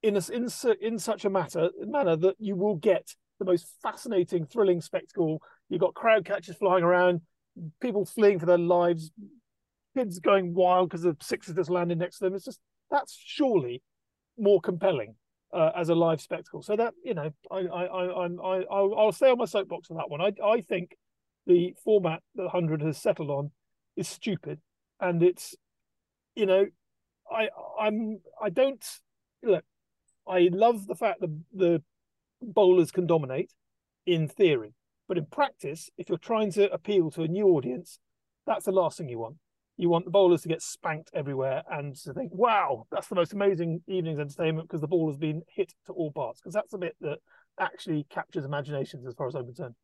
[0.03, 0.49] in a, in
[0.81, 5.43] in such a matter manner that you will get the most fascinating, thrilling spectacle.
[5.70, 7.22] You've got crowd catchers flying around,
[7.80, 9.11] people fleeing for their lives,
[9.96, 12.35] kids going wild because the sixes just landed next to them.
[12.35, 13.83] It's just that's surely
[14.37, 15.14] more compelling
[15.52, 16.62] uh, as a live spectacle.
[16.62, 19.96] So that you know, I I I I I'll, I'll stay on my soapbox on
[19.96, 20.20] that one.
[20.20, 20.96] I I think
[21.46, 23.50] the format that hundred has settled on
[23.96, 24.61] is stupid,
[25.00, 25.54] and it's
[26.35, 26.66] you know,
[27.30, 27.48] I
[27.80, 28.85] I'm I don't
[29.42, 29.64] look.
[30.28, 31.83] I love the fact that the
[32.42, 33.50] bowlers can dominate
[34.06, 34.74] in theory,
[35.11, 37.99] but in practice, if you're trying to appeal to a new audience,
[38.46, 39.35] that's the last thing you want
[39.81, 43.33] you want the bowlers to get spanked everywhere and to think, wow, that's the most
[43.33, 46.38] amazing evening's entertainment because the ball has been hit to all parts.
[46.38, 47.18] Because that's the bit that
[47.59, 49.75] actually captures imaginations as far as I'm concerned.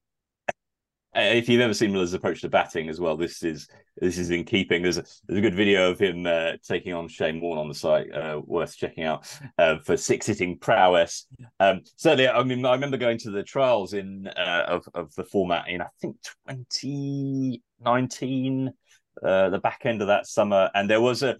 [1.18, 4.44] If you've ever seen Miller's approach to batting as well, this is this is in
[4.44, 4.82] keeping.
[4.82, 7.74] There's a, there's a good video of him uh, taking on Shane Warne on the
[7.74, 9.26] site, uh, worth checking out
[9.56, 11.26] uh, for six hitting prowess.
[11.58, 15.24] Um, certainly, I mean, I remember going to the trials in uh, of of the
[15.24, 18.70] format in I think 2019
[19.24, 21.36] uh, the back end of that summer, and there was a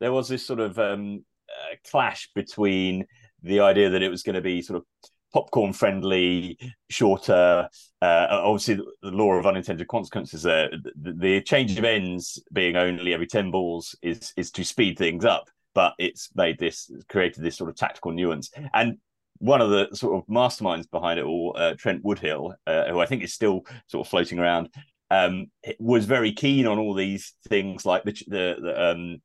[0.00, 3.06] there was this sort of um, uh, clash between
[3.42, 4.84] the idea that it was going to be sort of
[5.32, 7.68] popcorn friendly, shorter.
[8.02, 10.46] Uh, obviously, the law of unintended consequences.
[10.46, 10.68] Uh,
[11.00, 15.24] the, the, change of ends being only every ten balls is is to speed things
[15.24, 18.50] up, but it's made this created this sort of tactical nuance.
[18.74, 18.98] And
[19.38, 23.06] one of the sort of masterminds behind it all, uh, Trent Woodhill, uh, who I
[23.06, 24.68] think is still sort of floating around,
[25.10, 25.46] um,
[25.78, 29.22] was very keen on all these things, like the the, the um,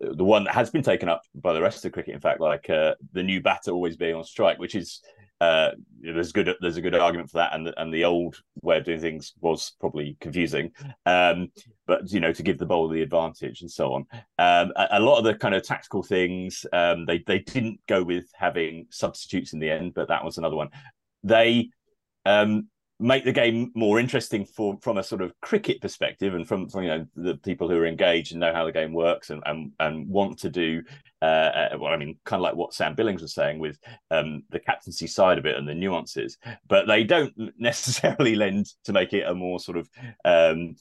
[0.00, 2.14] the one that has been taken up by the rest of the cricket.
[2.14, 5.00] In fact, like uh, the new batter always being on strike, which is
[5.40, 5.70] uh,
[6.00, 9.00] there's good there's a good argument for that, and and the old way of doing
[9.00, 10.72] things was probably confusing.
[11.04, 11.50] Um,
[11.86, 14.06] but you know, to give the bowler the advantage and so on.
[14.38, 18.02] Um, a, a, lot of the kind of tactical things, um, they they didn't go
[18.02, 20.70] with having substitutes in the end, but that was another one.
[21.22, 21.70] They
[22.24, 22.68] um,
[22.98, 26.82] make the game more interesting for from a sort of cricket perspective and from, from
[26.82, 29.72] you know the people who are engaged and know how the game works and and,
[29.80, 30.82] and want to do
[31.22, 33.78] uh, uh, well I mean kind of like what Sam Billings was saying with
[34.10, 38.92] um, the captaincy side of it and the nuances but they don't necessarily lend to
[38.92, 39.88] make it a more sort of
[40.24, 40.76] um,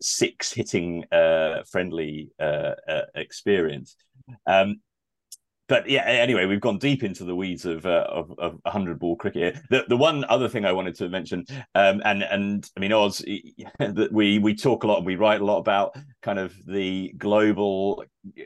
[0.00, 3.96] six hitting uh, friendly uh, uh, experience.
[4.46, 4.80] Um,
[5.72, 9.16] but yeah, anyway, we've gone deep into the weeds of uh, of, of hundred ball
[9.16, 9.56] cricket.
[9.70, 13.20] The the one other thing I wanted to mention, um, and and I mean, Oz,
[13.78, 17.14] that we we talk a lot, and we write a lot about kind of the
[17.16, 18.04] global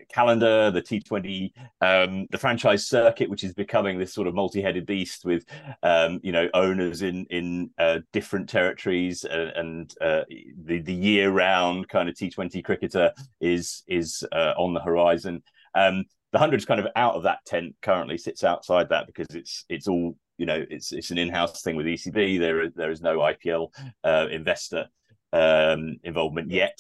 [0.09, 5.25] calendar, the T20, um, the franchise circuit, which is becoming this sort of multi-headed beast
[5.25, 5.45] with,
[5.83, 10.23] um, you know, owners in in uh, different territories, uh, and uh,
[10.65, 15.43] the the year-round kind of T20 cricketer is is uh, on the horizon.
[15.75, 16.05] Um,
[16.37, 19.89] the hundred's kind of out of that tent currently, sits outside that because it's it's
[19.89, 22.39] all you know, it's it's an in-house thing with ECB.
[22.39, 23.69] There there is no IPL
[24.05, 24.85] uh, investor
[25.33, 26.79] um, involvement yet.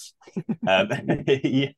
[0.68, 0.90] um,
[1.26, 1.70] yeah.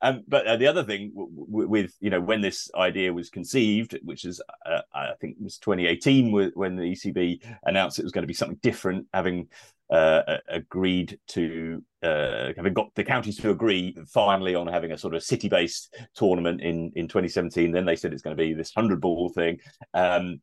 [0.00, 3.28] Um, but uh, the other thing w- w- with you know when this idea was
[3.28, 8.12] conceived, which is uh, I think it was 2018 when the ECB announced it was
[8.12, 9.48] going to be something different, having
[9.90, 15.14] uh, agreed to uh, having got the counties to agree finally on having a sort
[15.14, 17.70] of city-based tournament in in 2017.
[17.70, 19.58] Then they said it's going to be this hundred ball thing.
[19.94, 20.40] Um,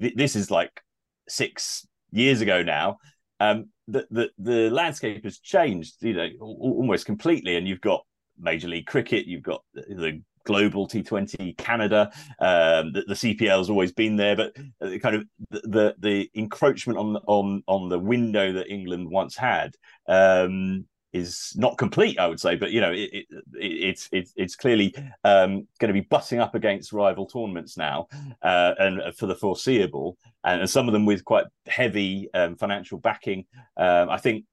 [0.00, 0.80] th- this is like
[1.28, 2.98] six years ago now.
[3.40, 8.04] Um, the, the the landscape has changed, you know, almost completely, and you've got
[8.38, 12.10] Major League Cricket, you've got the global T20 Canada.
[12.40, 14.54] Um, the, the, CPL has always been there, but
[15.02, 19.74] kind of the the encroachment on on on the window that England once had
[20.06, 22.56] um, is not complete, I would say.
[22.56, 26.54] But you know, it, it, it's it's it's clearly um, going to be butting up
[26.54, 28.08] against rival tournaments now,
[28.42, 33.44] uh, and for the foreseeable, and, some of them with quite heavy um, financial backing.
[33.76, 34.44] Um, I think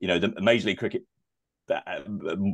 [0.00, 1.04] you know the Major League Cricket
[1.68, 2.00] that uh,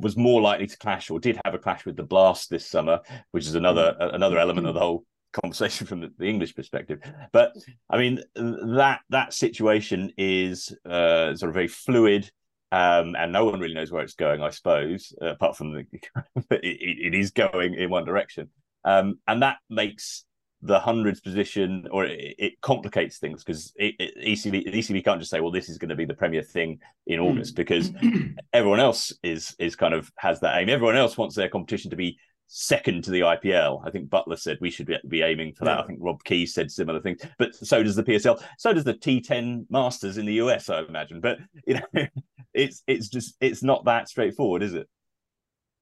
[0.02, 3.00] was more likely to clash or did have a clash with the blast this summer
[3.32, 4.14] which is another mm.
[4.14, 7.00] another element of the whole conversation from the, the, English perspective.
[7.32, 7.52] But
[7.90, 12.30] I mean that that situation is uh, sort of very fluid.
[12.70, 15.86] Um, and no one really knows where it's going, I suppose, uh, apart from the,
[16.50, 18.50] it, it is going in one direction.
[18.84, 20.24] Um, and that makes
[20.62, 25.52] the hundreds position, or it, it complicates things because ECB ECB can't just say, well,
[25.52, 27.26] this is going to be the premier thing in hmm.
[27.26, 27.92] August because
[28.52, 30.68] everyone else is is kind of has that aim.
[30.68, 32.18] Everyone else wants their competition to be
[32.48, 33.86] second to the IPL.
[33.86, 35.76] I think Buttler said we should be, be aiming for that.
[35.76, 35.82] Yeah.
[35.82, 38.42] I think Rob Key said similar things, but so does the PSL.
[38.58, 41.20] So does the T10 Masters in the US, I imagine.
[41.20, 42.06] But you know,
[42.54, 44.88] it's it's just it's not that straightforward, is it?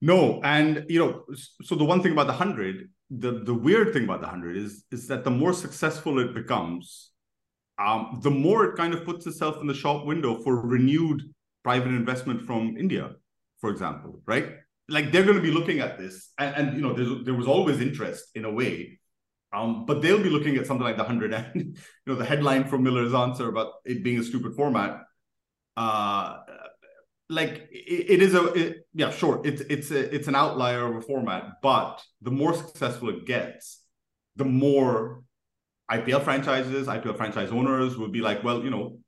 [0.03, 1.25] No, and you know,
[1.63, 4.85] so the one thing about the hundred the the weird thing about the hundred is
[4.91, 7.13] is that the more successful it becomes,
[7.79, 11.23] um, the more it kind of puts itself in the shop window for renewed
[11.63, 13.13] private investment from India,
[13.61, 14.55] for example, right?
[14.89, 16.93] Like they're going to be looking at this, and, and you know,
[17.23, 18.99] there was always interest in a way,
[19.53, 22.65] um, but they'll be looking at something like the hundred, and you know, the headline
[22.65, 25.03] from Miller's answer about it being a stupid format.
[25.77, 26.39] Uh,
[27.29, 30.97] like it, it is a it, yeah sure it's it's a, it's an outlier of
[30.97, 33.83] a format but the more successful it gets
[34.37, 35.23] the more
[35.91, 38.99] IPL franchises IPL franchise owners will be like well you know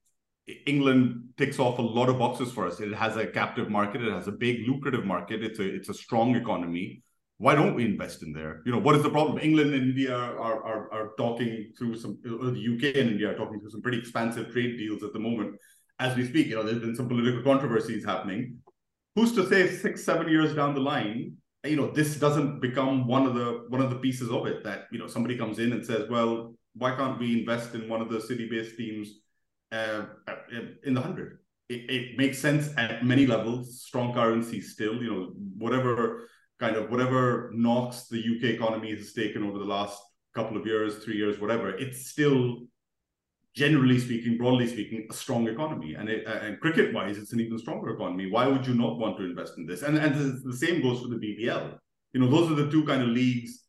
[0.66, 2.80] England ticks off a lot of boxes for us.
[2.80, 4.02] It has a captive market.
[4.02, 5.42] It has a big lucrative market.
[5.42, 7.02] It's a it's a strong economy.
[7.36, 8.62] Why don't we invest in there?
[8.64, 9.38] You know what is the problem?
[9.38, 13.60] England and India are are, are talking through some the UK and India are talking
[13.60, 15.56] through some pretty expansive trade deals at the moment
[15.98, 16.46] as we speak.
[16.46, 18.58] You know, there's been some political controversies happening.
[19.14, 21.34] Who's to say six, seven years down the line,
[21.64, 24.86] you know, this doesn't become one of the one of the pieces of it that
[24.92, 28.08] you know somebody comes in and says, well, why can't we invest in one of
[28.08, 29.20] the city-based teams
[29.72, 30.04] uh,
[30.84, 31.38] in the hundred?
[31.68, 33.82] It, it makes sense at many levels.
[33.82, 36.28] Strong currency still, you know, whatever
[36.60, 40.00] kind of whatever knocks the UK economy has taken over the last
[40.34, 42.58] couple of years, three years, whatever, it's still
[43.58, 45.94] generally speaking, broadly speaking, a strong economy.
[45.94, 48.30] And, and cricket wise, it's an even stronger economy.
[48.30, 49.82] Why would you not want to invest in this?
[49.82, 51.76] And, and the same goes for the BBL.
[52.12, 53.64] You know, those are the two kind of leagues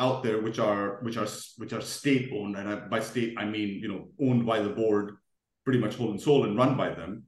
[0.00, 3.68] out there which are which are which are state owned and by state i mean
[3.82, 5.16] you know owned by the board
[5.64, 7.24] pretty much whole and soul and run by them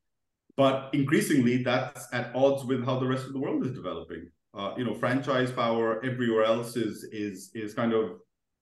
[0.57, 4.23] but increasingly that's at odds with how the rest of the world is developing
[4.55, 8.05] uh, you know franchise power everywhere else is is is kind of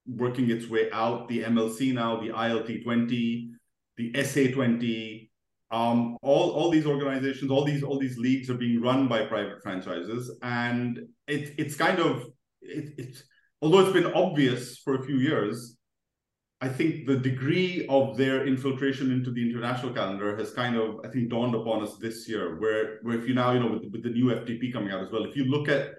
[0.06, 1.28] working its way out.
[1.28, 3.50] The MLC now, the ILT20,
[3.96, 5.30] the SA20,
[5.70, 9.62] um, all all these organizations, all these all these leagues are being run by private
[9.62, 12.26] franchises, and it's it's kind of
[12.60, 13.22] it, it's
[13.62, 15.76] although it's been obvious for a few years.
[16.62, 21.08] I think the degree of their infiltration into the international calendar has kind of, I
[21.08, 22.60] think, dawned upon us this year.
[22.60, 25.10] Where, where if you now, you know, with, with the new FTP coming out as
[25.10, 25.92] well, if you look at,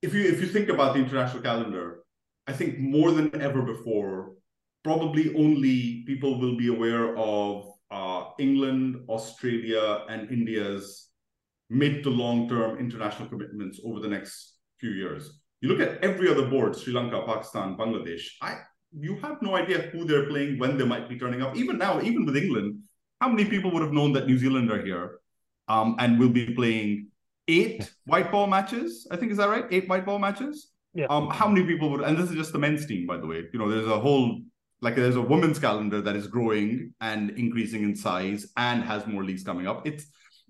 [0.00, 2.03] if you if you think about the international calendar,
[2.46, 4.34] I think more than ever before,
[4.82, 11.08] probably only people will be aware of uh, England, Australia, and India's
[11.70, 15.40] mid to long term international commitments over the next few years.
[15.60, 18.24] You look at every other board, Sri Lanka, Pakistan, Bangladesh.
[18.42, 18.58] I
[18.96, 21.56] you have no idea who they're playing, when they might be turning up.
[21.56, 22.78] Even now, even with England,
[23.20, 25.18] how many people would have known that New Zealand are here
[25.66, 27.08] um, and will be playing
[27.48, 29.08] eight white ball matches?
[29.10, 29.64] I think is that right?
[29.70, 30.68] Eight white ball matches.
[30.94, 31.06] Yeah.
[31.10, 32.02] Um, how many people would?
[32.02, 33.44] And this is just the men's team, by the way.
[33.52, 34.40] You know, there's a whole
[34.80, 39.24] like there's a women's calendar that is growing and increasing in size and has more
[39.24, 39.86] leagues coming up.
[39.86, 40.06] It's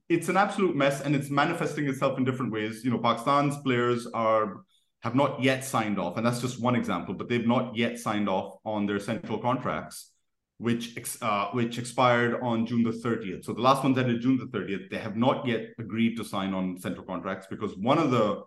[0.09, 2.85] it's an absolute mess and it's manifesting itself in different ways.
[2.85, 4.65] You know, Pakistan's players are
[5.03, 8.29] have not yet signed off, and that's just one example, but they've not yet signed
[8.29, 10.11] off on their central contracts,
[10.59, 13.45] which ex, uh, which expired on June the 30th.
[13.45, 14.91] So the last ones ended June the 30th.
[14.91, 18.43] They have not yet agreed to sign on central contracts because one of the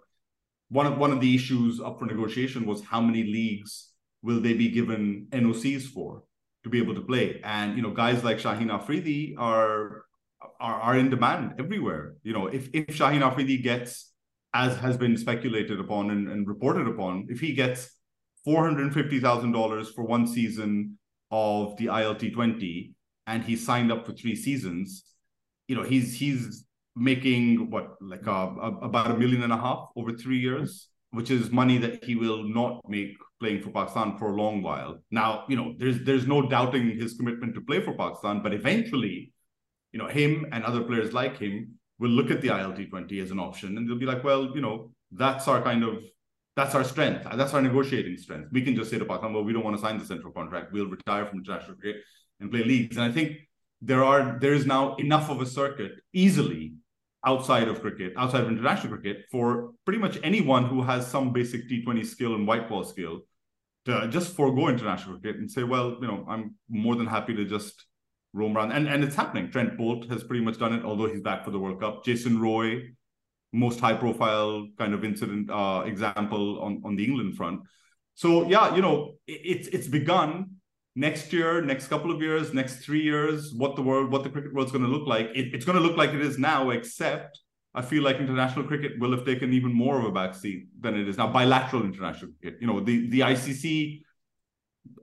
[0.70, 4.54] one of one of the issues up for negotiation was how many leagues will they
[4.54, 6.24] be given NOCs for
[6.64, 10.04] to be able to play, and you know guys like Shaheen Afridi are
[10.60, 12.16] are, are in demand everywhere.
[12.24, 14.12] You know, if if Shaheen Afridi gets
[14.54, 17.92] as has been speculated upon and, and reported upon, if he gets
[18.48, 20.98] $450,000 for one season
[21.32, 22.94] of the ILT 20
[23.28, 25.04] and he signed up for three seasons,
[25.68, 26.66] you know, he's he's
[26.98, 30.90] making what like uh, a, a, about a million and a half over three years,
[31.12, 34.98] which is money that he will not make playing for Pakistan for a long while.
[35.12, 39.32] Now, you know, there's there's no doubting his commitment to play for Pakistan, but eventually,
[39.92, 43.40] you know, him and other players like him will look at the ILT20 as an
[43.40, 46.04] option and they'll be like, well, you know, that's our kind of
[46.56, 47.26] that's our strength.
[47.26, 48.50] Uh, that's our negotiating strength.
[48.52, 50.74] We can just say to Pakistan, well, we don't want to sign the central contract.
[50.74, 52.02] We'll retire from international cricket
[52.40, 52.98] and play leagues.
[52.98, 53.38] And I think
[53.82, 56.74] there are there is now enough of a circuit easily
[57.28, 61.70] outside of cricket, outside of international cricket, for pretty much anyone who has some basic
[61.70, 63.22] T20 skill and white ball skill
[63.86, 67.44] to just forego international cricket and say, well, you know, I'm more than happy to
[67.44, 67.86] just
[68.34, 68.72] roam around.
[68.72, 69.52] And, and it's happening.
[69.52, 72.06] Trent Boult has pretty much done it, although he's back for the World Cup.
[72.06, 72.82] Jason Roy,
[73.52, 77.60] most high profile kind of incident uh, example on, on the England front.
[78.16, 80.57] So yeah, you know, it, it's it's begun
[80.98, 84.52] next year, next couple of years, next three years, what the world, what the cricket
[84.54, 85.28] world's going to look like.
[85.36, 87.40] It, it's going to look like it is now, except
[87.76, 91.08] I feel like international cricket will have taken even more of a backseat than it
[91.08, 91.28] is now.
[91.32, 94.02] Bilateral international cricket, you know, the the ICC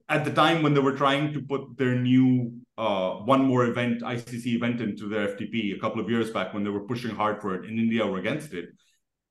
[0.09, 4.03] at the time when they were trying to put their new uh, one more event,
[4.03, 7.41] ICC event into their FTP a couple of years back when they were pushing hard
[7.41, 8.67] for it and India were against it,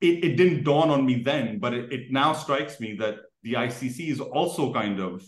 [0.02, 3.54] it, it didn't dawn on me then, but it, it now strikes me that the
[3.54, 5.22] ICC is also kind of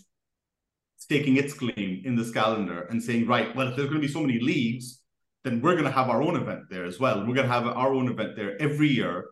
[0.96, 4.12] staking its claim in this calendar and saying, right, well, if there's going to be
[4.12, 5.00] so many leagues,
[5.44, 7.20] then we're going to have our own event there as well.
[7.20, 9.26] We're going to have our own event there every year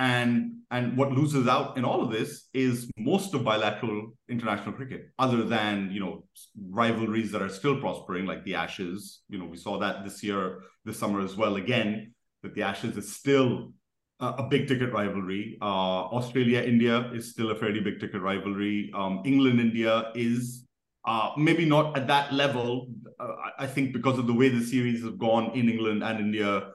[0.00, 5.10] and and what loses out in all of this is most of bilateral international cricket,
[5.18, 6.24] other than you know
[6.70, 9.20] rivalries that are still prospering, like the Ashes.
[9.28, 11.56] You know, we saw that this year, this summer as well.
[11.56, 13.74] Again, that the Ashes is still
[14.20, 15.58] a, big ticket rivalry.
[15.60, 18.90] Uh, Australia India is still a fairly big ticket rivalry.
[18.94, 20.66] Um, England India is
[21.04, 22.88] uh, maybe not at that level.
[23.18, 26.70] Uh, I think because of the way the series have gone in England and India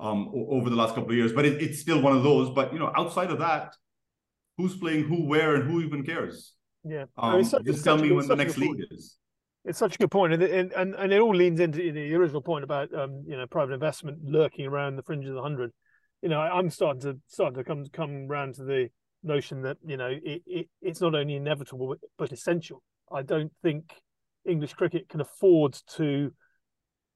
[0.00, 1.32] um, over the last couple of years.
[1.32, 2.50] But it, it's still one of those.
[2.50, 3.74] But you know, outside of that,
[4.56, 6.54] who's playing who, where, and who even cares?
[6.84, 9.16] Yeah, um, I mean, such, just tell me when the next league is.
[9.64, 12.40] It's such a good point, and and and, and it all leans into the original
[12.40, 15.72] point about um, you know private investment lurking around the fringe of the hundred.
[16.22, 18.88] You know, I'm starting to starting to come come around to the
[19.22, 22.82] notion that you know it, it it's not only inevitable but essential.
[23.12, 23.94] I don't think
[24.46, 26.32] English cricket can afford to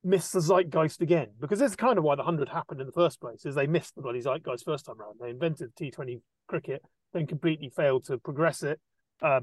[0.04, 3.20] miss the zeitgeist again because that's kind of why the 100 happened in the first
[3.20, 7.26] place is they missed the bloody zeitgeist first time around they invented t20 cricket then
[7.26, 8.80] completely failed to progress it.
[9.20, 9.40] Uh,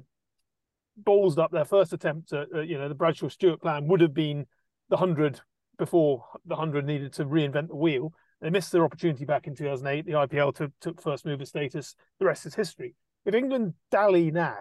[1.01, 4.13] ballsed up their first attempt at uh, you know the bradshaw stewart plan would have
[4.13, 4.45] been
[4.89, 5.39] the 100
[5.77, 8.13] before the 100 needed to reinvent the wheel.
[8.41, 11.95] They missed their opportunity back in 2008 the ipl took, took first mover status.
[12.19, 12.95] The rest is history.
[13.25, 14.57] If england dally now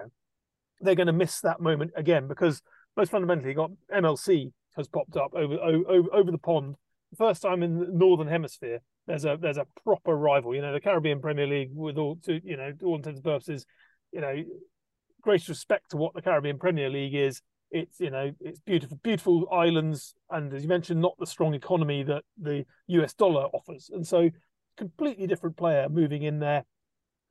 [0.81, 2.63] they're going to miss that moment again because
[2.97, 6.77] most fundamentally got mlc has popped up over over over the pond.
[7.17, 10.55] First time in the northern hemisphere, there's a there's a proper rival.
[10.55, 13.67] You know, the Caribbean Premier League, with all to you know all intents and purposes,
[14.13, 14.43] you know,
[15.21, 17.43] great respect to what the Caribbean Premier League is.
[17.71, 22.03] It's you know it's beautiful beautiful islands, and as you mentioned, not the strong economy
[22.05, 24.31] that the US dollar offers, and so
[24.77, 26.65] completely different player moving in there,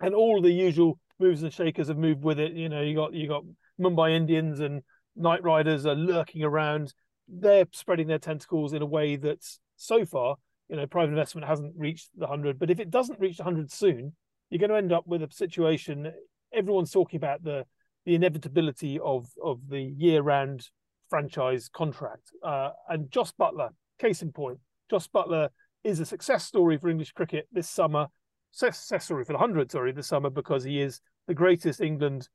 [0.01, 2.53] and all the usual moves and shakers have moved with it.
[2.53, 3.43] You know, you got you got
[3.79, 4.81] Mumbai Indians and
[5.15, 6.93] Knight Riders are lurking around
[7.27, 10.37] they're spreading their tentacles in a way that's so far,
[10.69, 12.57] you know, private investment hasn't reached the 100.
[12.57, 14.15] But if it doesn't reach the 100 soon,
[14.49, 16.11] you're going to end up with a situation.
[16.53, 17.65] Everyone's talking about the
[18.05, 20.69] the inevitability of of the year-round
[21.09, 22.31] franchise contract.
[22.41, 24.59] Uh, and Jos Buttler, case in point,
[24.89, 25.49] Jos Buttler
[25.83, 28.07] is a success story for English cricket this summer.
[28.51, 32.27] Success for the hundred, sorry, this summer because he is the greatest England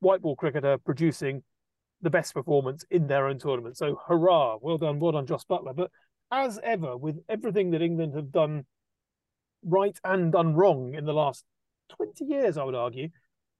[0.00, 1.42] white ball cricketer producing
[2.02, 3.76] the best performance in their own tournament.
[3.76, 5.74] So hurrah, well done, well done, Jos Buttler.
[5.74, 5.90] But
[6.30, 8.66] as ever, with everything that England have done
[9.64, 11.44] right and done wrong in the last
[11.96, 13.08] 20 years, I would argue,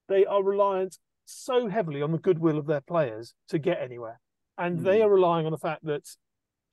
[0.09, 4.21] they are reliant so heavily on the goodwill of their players to get anywhere.
[4.59, 4.85] And mm.
[4.85, 5.07] they hmm.
[5.07, 6.07] are relying on the fact that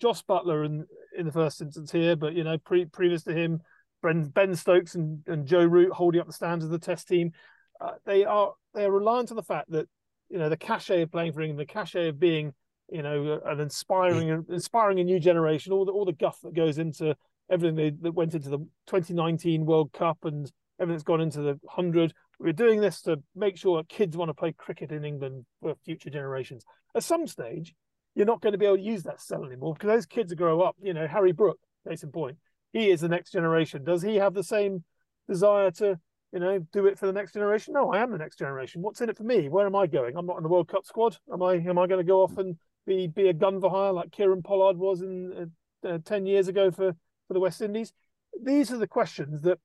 [0.01, 0.85] Jos Buttler in,
[1.17, 3.61] in the first instance here, but you know, pre- previous to him,
[4.01, 7.31] Ben, ben Stokes and, and Joe Root holding up the standards of the test team.
[7.79, 9.87] Uh, they are they are reliant on the fact that
[10.29, 12.53] you know the cachet of playing for England, the cachet of being
[12.89, 16.77] you know an inspiring inspiring a new generation, all the all the guff that goes
[16.77, 17.15] into
[17.49, 21.59] everything they, that went into the 2019 World Cup and everything that's gone into the
[21.69, 22.13] hundred.
[22.39, 25.75] We're doing this to make sure that kids want to play cricket in England for
[25.85, 26.63] future generations.
[26.95, 27.75] At some stage,
[28.15, 30.61] you're not going to be able to use that cell anymore because those kids grow
[30.61, 30.75] up.
[30.81, 32.37] You know, Harry Brook, case in point,
[32.73, 33.83] he is the next generation.
[33.83, 34.83] Does he have the same
[35.27, 35.99] desire to,
[36.31, 37.73] you know, do it for the next generation?
[37.73, 38.81] No, I am the next generation.
[38.81, 39.49] What's in it for me?
[39.49, 40.15] Where am I going?
[40.15, 41.17] I'm not in the World Cup squad.
[41.31, 41.55] Am I?
[41.55, 42.55] Am I going to go off and
[42.85, 45.51] be be a gun for hire like Kieron Pollard was in
[45.83, 46.93] uh, uh, ten years ago for
[47.27, 47.93] for the West Indies?
[48.41, 49.59] These are the questions that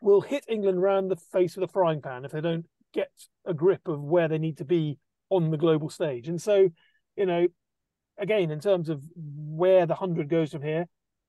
[0.00, 3.10] will hit England round the face with a frying pan if they don't get
[3.46, 4.98] a grip of where they need to be
[5.30, 6.28] on the global stage.
[6.28, 6.68] And so,
[7.16, 7.46] you know,
[8.18, 10.86] again, in terms of where the hundred goes from here,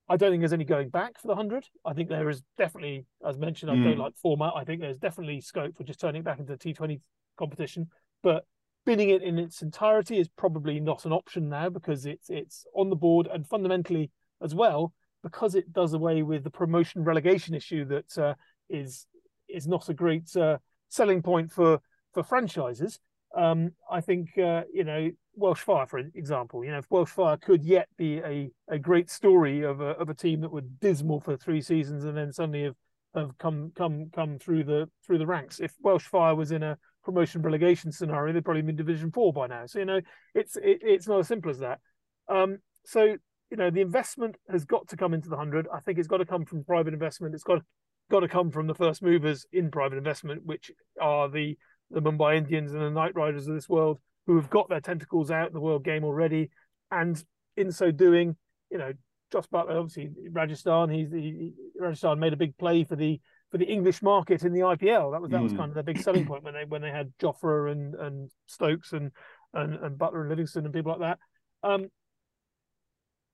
[0.08, 1.66] I don't think there's any going back for the hundred.
[1.84, 3.84] I think there is definitely, as mentioned, I mm.
[3.84, 4.52] don't like format.
[4.54, 7.00] I think there's definitely scope for just turning it back into T Twenty
[7.38, 7.88] competition,
[8.22, 8.44] but
[8.84, 12.90] binning it in its entirety is probably not an option now because it's it's on
[12.90, 14.10] the board and fundamentally
[14.42, 14.92] as well
[15.22, 18.34] because it does away with the promotion relegation issue that uh,
[18.68, 19.06] is
[19.48, 21.80] is not a great uh, selling point for
[22.12, 23.00] for franchises.
[23.36, 26.64] Um, I think uh, you know Welsh Fire, for example.
[26.64, 30.08] You know, if Welsh Fire could yet be a, a great story of a of
[30.08, 32.76] a team that were dismal for three seasons and then suddenly have,
[33.14, 35.60] have come come come through the through the ranks.
[35.60, 39.32] If Welsh Fire was in a promotion relegation scenario, they'd probably be in Division Four
[39.32, 39.66] by now.
[39.66, 40.00] So you know,
[40.34, 41.80] it's it, it's not as simple as that.
[42.28, 43.16] Um, so
[43.50, 45.66] you know, the investment has got to come into the hundred.
[45.72, 47.34] I think it's got to come from private investment.
[47.34, 47.62] It's got
[48.10, 50.70] got to come from the first movers in private investment, which
[51.00, 51.56] are the
[51.94, 55.30] the Mumbai Indians and the Knight Riders of this world, who have got their tentacles
[55.30, 56.50] out in the world game already,
[56.90, 57.22] and
[57.56, 58.36] in so doing,
[58.70, 58.92] you know,
[59.32, 63.20] Jos Buttler, obviously Rajasthan, he's he, Rajasthan made a big play for the
[63.50, 65.12] for the English market in the IPL.
[65.12, 65.44] That was that mm.
[65.44, 68.30] was kind of their big selling point when they when they had Jofra and and
[68.46, 69.10] Stokes and
[69.52, 71.68] and, and Buttler and Livingstone and people like that.
[71.68, 71.86] Um,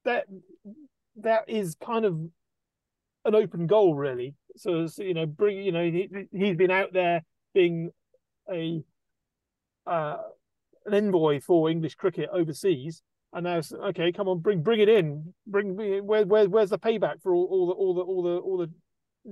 [0.04, 0.26] that
[1.16, 2.18] that is kind of
[3.24, 4.34] an open goal, really.
[4.56, 7.22] So, so you know, bring you know he he's been out there
[7.54, 7.90] being
[8.50, 8.82] a
[9.86, 10.18] uh,
[10.86, 15.32] an envoy for English cricket overseas, and now okay, come on, bring bring it in,
[15.46, 15.76] bring
[16.06, 18.70] where where where's the payback for all, all the all the all the all the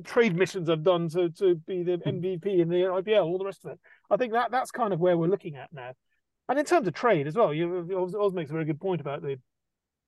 [0.04, 3.64] trade missions I've done to to be the MVP in the IPL, all the rest
[3.64, 3.80] of it.
[4.10, 5.92] I think that that's kind of where we're looking at now.
[6.48, 9.22] And in terms of trade as well, you Oz makes a very good point about
[9.22, 9.38] the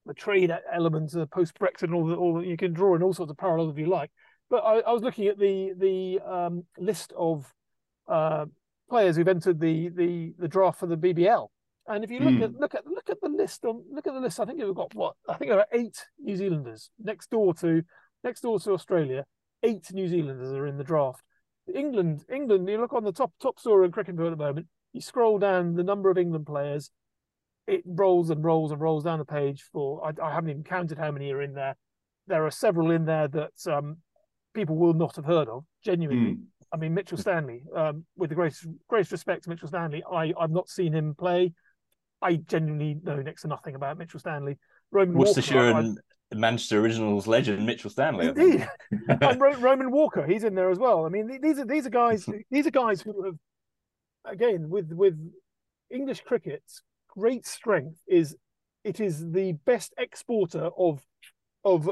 [0.05, 3.13] the trade elements uh, post Brexit and all the all you can draw in all
[3.13, 4.09] sorts of parallels if you like.
[4.49, 7.45] But I, I was looking at the the um, list of
[8.07, 8.45] uh,
[8.91, 11.47] players who've entered the the the draft for the BBL.
[11.87, 12.43] And if you look mm.
[12.43, 14.75] at look at look at the list on look at the list, I think you've
[14.75, 17.81] got what I think there are eight New Zealanders next door to
[18.23, 19.25] next door to Australia.
[19.63, 21.23] Eight New Zealanders are in the draft.
[21.73, 22.67] England, England.
[22.67, 24.67] You look on the top top story in cricket at the moment.
[24.93, 26.91] You scroll down the number of England players.
[27.67, 29.63] It rolls and rolls and rolls down the page.
[29.71, 31.77] For I, I haven't even counted how many are in there.
[32.27, 33.97] There are several in there that um,
[34.53, 35.63] people will not have heard of.
[35.83, 36.43] Genuinely, mm.
[36.73, 40.51] I mean, Mitchell Stanley, um, with the greatest greatest respect to Mitchell Stanley, I I've
[40.51, 41.53] not seen him play.
[42.21, 44.57] I genuinely know next to nothing about Mitchell Stanley.
[44.91, 45.99] Roman Worcestershire Walker, and
[46.31, 48.27] I, Manchester Originals legend Mitchell Stanley.
[48.27, 48.69] Indeed,
[49.21, 51.05] and Roman Walker, he's in there as well.
[51.05, 53.35] I mean, these are these are guys these are guys who have
[54.25, 55.15] again with with
[55.89, 58.35] English cricket's great strength is
[58.83, 61.01] it is the best exporter of
[61.63, 61.89] of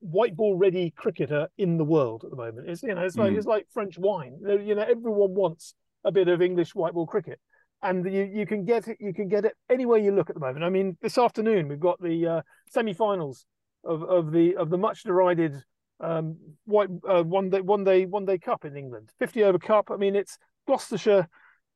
[0.00, 2.68] white ball ready cricketer in the world at the moment.
[2.68, 3.36] It's you know it's like mm.
[3.36, 4.38] it's like French wine.
[4.42, 5.74] You know everyone wants
[6.04, 7.40] a bit of English white ball cricket,
[7.82, 10.40] and you, you can get it you can get it anywhere you look at the
[10.40, 10.64] moment.
[10.64, 13.46] I mean, this afternoon we've got the uh, semi-finals
[13.84, 15.54] of, of the of the much derided
[16.00, 19.90] um, white uh, one day one day one day cup in England, fifty over cup.
[19.90, 21.28] I mean, it's Gloucestershire.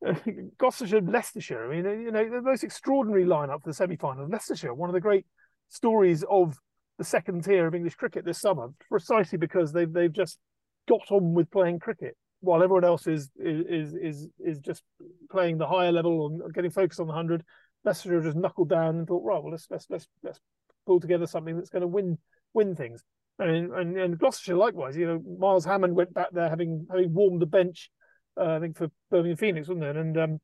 [0.58, 1.70] Gloucestershire, Leicestershire.
[1.70, 4.28] I mean, you know, the most extraordinary lineup for the semi-final.
[4.28, 5.26] Leicestershire, one of the great
[5.68, 6.56] stories of
[7.00, 10.38] the second tier of English cricket this summer, precisely because they've they've just
[10.86, 14.82] got on with playing cricket while everyone else is is is is just
[15.30, 17.42] playing the higher level and getting focused on the hundred.
[17.84, 20.40] Leicester just knuckled down and thought, right, well, let's let's let's let's
[20.86, 22.18] pull together something that's going to win
[22.52, 23.02] win things.
[23.38, 27.40] And, and and Gloucestershire likewise, you know, Miles Hammond went back there having having warmed
[27.40, 27.90] the bench
[28.38, 29.96] uh, I think for Birmingham Phoenix, wasn't it?
[29.96, 30.40] And um,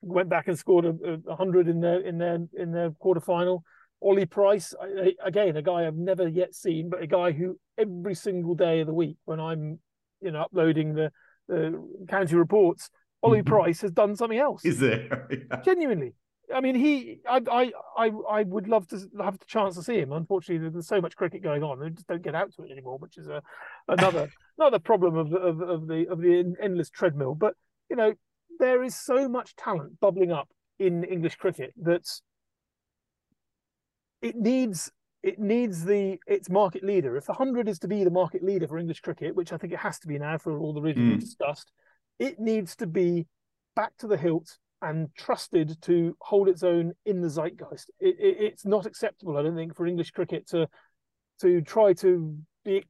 [0.00, 3.64] went back and scored a, a hundred in their in their in their quarter final.
[4.02, 4.74] Ollie Price,
[5.22, 8.86] again, a guy I've never yet seen, but a guy who every single day of
[8.86, 9.78] the week, when I'm,
[10.20, 11.12] you know, uploading the,
[11.48, 12.90] the county reports,
[13.22, 13.48] Ollie mm-hmm.
[13.48, 14.64] Price has done something else.
[14.64, 15.28] Is there?
[15.30, 15.60] yeah.
[15.62, 16.14] Genuinely.
[16.52, 19.98] I mean, he, I, I, I, I would love to have the chance to see
[19.98, 20.12] him.
[20.12, 22.98] Unfortunately, there's so much cricket going on, they just don't get out to it anymore,
[22.98, 23.42] which is a
[23.86, 27.34] another another problem of, of of the of the endless treadmill.
[27.34, 27.54] But
[27.88, 28.14] you know,
[28.58, 30.48] there is so much talent bubbling up
[30.78, 32.22] in English cricket that's
[34.22, 34.90] it needs
[35.22, 37.16] it needs the its market leader.
[37.16, 39.72] If the hundred is to be the market leader for English cricket, which I think
[39.72, 41.12] it has to be now for all the reasons mm.
[41.12, 41.72] we discussed,
[42.18, 43.26] it needs to be
[43.76, 47.90] back to the hilt and trusted to hold its own in the zeitgeist.
[48.00, 50.68] It, it, it's not acceptable, I don't think, for English cricket to
[51.40, 52.84] to try to be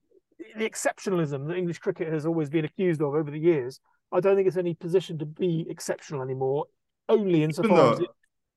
[0.57, 3.81] the exceptionalism that English cricket has always been accused of over the years.
[4.13, 6.67] I don't think it's any position to be exceptional anymore.
[7.09, 8.11] Only insofar as it,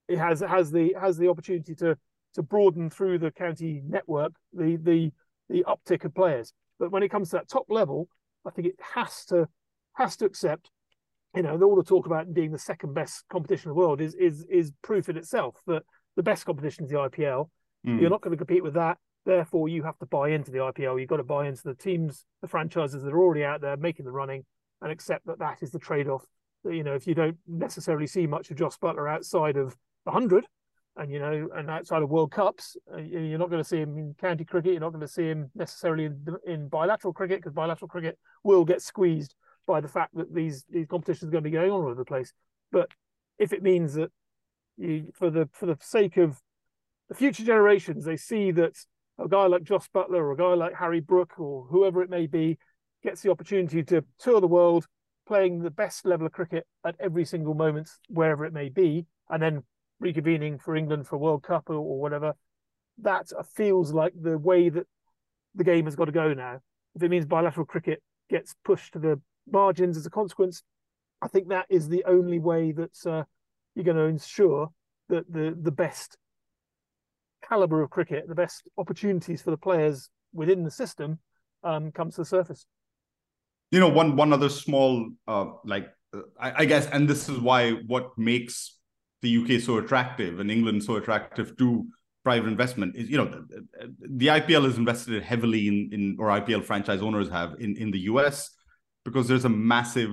[0.08, 1.98] it has has the has the opportunity to
[2.34, 5.12] to broaden through the county network the the
[5.50, 6.54] the uptick of players.
[6.80, 8.08] But when it comes to that top level,
[8.46, 9.48] I think it has to
[9.94, 10.70] has to accept
[11.36, 14.14] you know, all the talk about being the second best competition in the world is
[14.16, 15.84] is is proof in itself that
[16.16, 17.50] the best competition is the IPL.
[17.88, 18.00] Mm.
[18.00, 18.98] You're not going to compete with that.
[19.26, 21.00] Therefore, you have to buy into the IPL.
[21.00, 24.06] You've got to buy into the teams, the franchises that are already out there making
[24.06, 24.46] the running,
[24.82, 26.24] and accept that that is the trade-off.
[26.66, 29.76] That, you know, if you don't necessarily see much of Jos Buttler outside of
[30.06, 30.46] the hundred,
[30.96, 33.98] and you know, and outside of World Cups, uh, you're not going to see him
[33.98, 34.74] in county cricket.
[34.74, 38.64] You're not going to see him necessarily in, in bilateral cricket because bilateral cricket will
[38.64, 39.34] get squeezed
[39.66, 41.96] by the fact that these these competitions are going to be going on all over
[41.96, 42.34] the place.
[42.72, 42.90] But
[43.40, 44.12] if it means that
[44.78, 46.40] you, for the for the sake of
[47.10, 48.78] the future generations, they see that
[49.20, 52.28] a guy like Jos Buttler or a guy like Harry Brook or whoever it may
[52.28, 52.58] be
[53.04, 54.88] gets the opportunity to tour the world
[55.28, 59.42] playing the best level of cricket at every single moment, wherever it may be, and
[59.42, 59.64] then
[60.04, 62.34] reconvening for England for a World Cup or, or whatever.
[63.02, 64.86] That feels like the way that
[65.56, 66.60] the game has got to go now.
[66.96, 70.64] If it means bilateral cricket gets pushed to the margins as a consequence.
[71.22, 73.24] I think that is the only way that uh,
[73.76, 74.70] you're going to ensure
[75.10, 76.18] that the the best
[77.48, 81.20] caliber of cricket, the best opportunities for the players within the system,
[81.64, 82.66] um, comes to the surface.
[83.72, 87.40] You know, one one other small, uh, like uh, I, I guess, and this is
[87.40, 88.80] why what makes
[89.24, 91.88] the UK so attractive and England so attractive to
[92.24, 93.66] private investment is you know the,
[94.22, 98.02] the IPL has invested heavily in in or IPL franchise owners have in in the
[98.12, 98.52] US
[99.06, 100.12] because there's a massive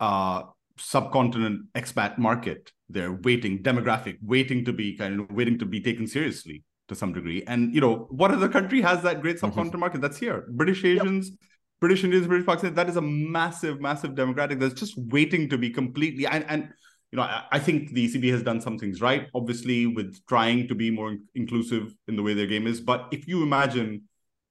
[0.00, 0.42] uh,
[0.78, 6.06] subcontinent expat market there waiting demographic waiting to be kind of waiting to be taken
[6.06, 9.46] seriously to some degree and you know what other country has that great mm-hmm.
[9.46, 9.80] subcontinent mm-hmm.
[9.80, 11.38] market that's here british asians yep.
[11.80, 15.68] british indians british pakistanis that is a massive massive demographic that's just waiting to be
[15.68, 16.68] completely and, and
[17.12, 20.74] you know I, think the ecb has done some things right obviously with trying to
[20.74, 24.02] be more inclusive in the way their game is but if you imagine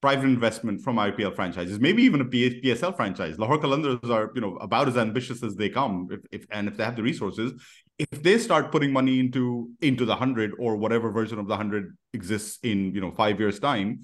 [0.02, 3.40] private investment from IPL franchises, maybe even a PSL franchise.
[3.40, 6.08] Lahore Qalandars are, you know, about as ambitious as they come.
[6.12, 7.54] If, if and if they have the resources,
[7.98, 11.98] if they start putting money into into the hundred or whatever version of the hundred
[12.14, 14.02] exists in you know five years time,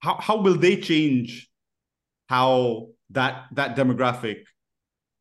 [0.00, 1.48] how how will they change
[2.28, 4.38] how that that demographic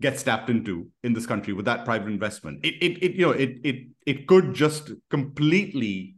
[0.05, 2.63] gets tapped into in this country with that private investment?
[2.63, 6.15] It it, it you know it it it could just completely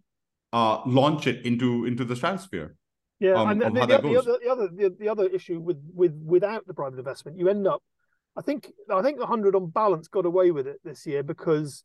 [0.51, 2.75] uh, launch it into into the stratosphere.
[3.19, 6.13] Yeah, um, and the, the, the, other, the, other the, the other issue with with
[6.35, 7.81] without the private investment, you end up.
[8.35, 11.83] I think I think the hundred on balance got away with it this year because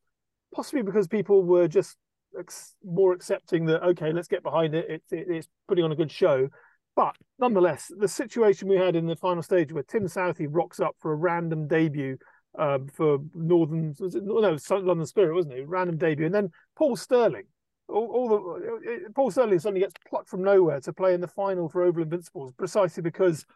[0.52, 1.96] possibly because people were just
[2.38, 4.86] ex- more accepting that okay, let's get behind it.
[4.90, 5.02] it.
[5.10, 6.48] It's putting on a good show.
[6.94, 10.94] But nonetheless, the situation we had in the final stage where Tim Southee rocks up
[11.00, 12.18] for a random debut
[12.58, 15.68] um, for Northern, was it, no, London Spirit, wasn't it?
[15.68, 17.46] Random debut, and then Paul Stirling,
[17.88, 21.68] all, all the Paul Stirling suddenly gets plucked from nowhere to play in the final
[21.68, 23.46] for Oval Invincibles precisely because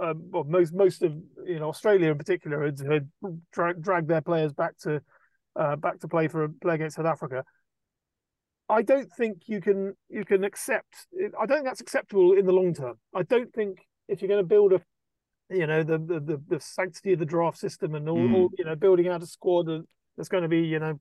[0.00, 1.12] um, well, most most of
[1.44, 3.08] you know Australia in particular had, had
[3.52, 5.00] drag, dragged their players back to
[5.56, 7.44] uh, back to play for play against South Africa.
[8.68, 11.06] I don't think you can you can accept.
[11.40, 12.98] I don't think that's acceptable in the long term.
[13.14, 14.80] I don't think if you're going to build a
[15.50, 18.34] you know the the the, sanctity of the draft system and all, mm.
[18.34, 19.68] all you know building out a squad
[20.16, 20.98] that's going to be you know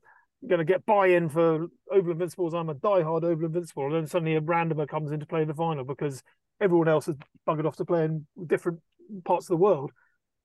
[0.47, 2.53] going to get buy-in for Oval Invincibles.
[2.53, 5.55] I'm a die-hard Oval Invincible, and then suddenly a randomer comes in to play the
[5.55, 6.21] final because
[6.61, 7.15] everyone else has
[7.47, 8.79] buggered off to play in different
[9.23, 9.91] parts of the world.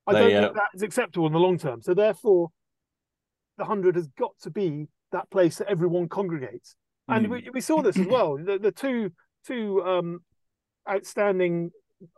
[0.07, 0.41] I don't uh...
[0.41, 1.81] think that is acceptable in the long term.
[1.81, 2.49] So therefore,
[3.57, 6.75] the hundred has got to be that place that everyone congregates.
[7.11, 7.29] And mm.
[7.29, 8.37] we, we saw this as well.
[8.37, 9.11] The, the two
[9.45, 10.19] two um,
[10.89, 11.71] outstanding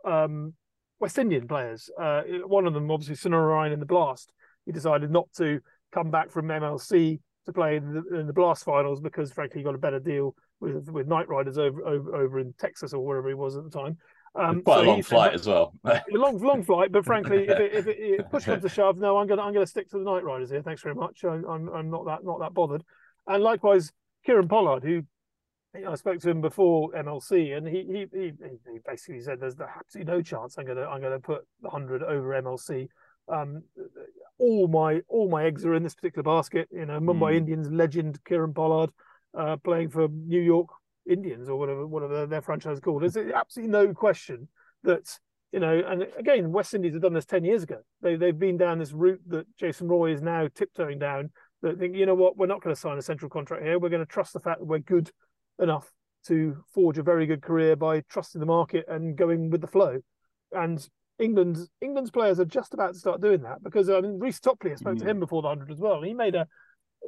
[0.04, 0.54] um,
[1.00, 1.90] West Indian players.
[2.00, 4.32] Uh, one of them, obviously, Sunil in the Blast
[4.66, 5.60] he decided not to
[5.92, 9.64] come back from MLC to play in the, in the Blast finals because, frankly, he
[9.64, 13.28] got a better deal with with Knight Riders over over, over in Texas or wherever
[13.28, 13.98] he was at the time.
[14.36, 15.74] Um, quite so a long flight said, as well.
[16.10, 19.16] long, long flight, but frankly, if, it, if, it, if push comes to shove, no,
[19.18, 20.62] I'm going to I'm going to stick to the Knight Riders here.
[20.62, 21.22] Thanks very much.
[21.24, 22.82] I'm, I'm, I'm not that not that bothered.
[23.26, 23.92] And likewise,
[24.26, 25.02] Kieron Pollard, who
[25.74, 30.12] I spoke to him before MLC, and he he he, he basically said there's absolutely
[30.12, 32.88] no chance I'm going to I'm going to put hundred over MLC.
[33.28, 33.62] Um,
[34.38, 36.68] all my all my eggs are in this particular basket.
[36.70, 37.36] You know, Mumbai mm.
[37.36, 38.90] Indians legend Kieron Pollard
[39.36, 40.68] uh, playing for New York
[41.08, 43.02] Indians or whatever whatever their franchise is called.
[43.02, 44.48] There's absolutely no question
[44.84, 45.18] that
[45.52, 45.82] you know.
[45.86, 47.78] And again, West Indies have done this ten years ago.
[48.00, 51.30] They they've been down this route that Jason Roy is now tiptoeing down.
[51.64, 53.78] That think you know what, we're not going to sign a central contract here.
[53.78, 55.10] We're going to trust the fact that we're good
[55.58, 55.90] enough
[56.26, 60.00] to forge a very good career by trusting the market and going with the flow.
[60.52, 60.86] And
[61.18, 64.72] England's England's players are just about to start doing that because I mean Reece Topley,
[64.72, 65.00] I spoke mm.
[65.00, 66.02] to him before the hundred as well.
[66.02, 66.46] he made a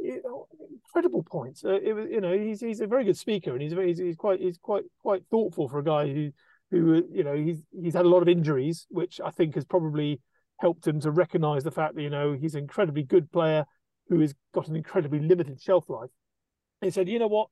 [0.01, 0.47] you know,
[0.85, 1.65] incredible points.
[1.65, 4.17] Uh, it was, you know, he's he's a very good speaker, and he's he's, he's
[4.17, 6.31] quite he's quite quite thoughtful for a guy who
[6.71, 10.21] who you know he's he's had a lot of injuries, which I think has probably
[10.59, 13.67] helped him to recognise the fact that you know he's an incredibly good player
[14.09, 16.11] who has got an incredibly limited shelf life.
[16.81, 17.49] he said, you know what,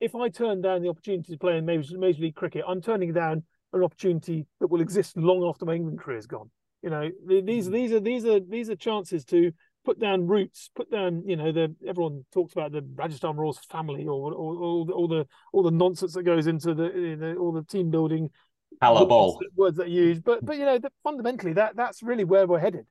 [0.00, 3.12] if I turn down the opportunity to play in Major, Major League Cricket, I'm turning
[3.12, 6.50] down an opportunity that will exist long after my England career is gone.
[6.82, 7.72] You know, these mm.
[7.72, 9.52] these are these are these are chances to
[9.84, 14.06] put down roots, put down, you know, the everyone talks about the Rajasthan Royals family
[14.06, 17.16] or, or, or all, the, all the all the nonsense that goes into the, you
[17.16, 18.30] know, all the team building
[19.36, 20.22] words, words that are used.
[20.24, 22.86] But but you know, the, fundamentally that that's really where we're headed.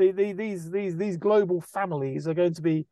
[0.00, 2.86] The, the, these these these global families are going to be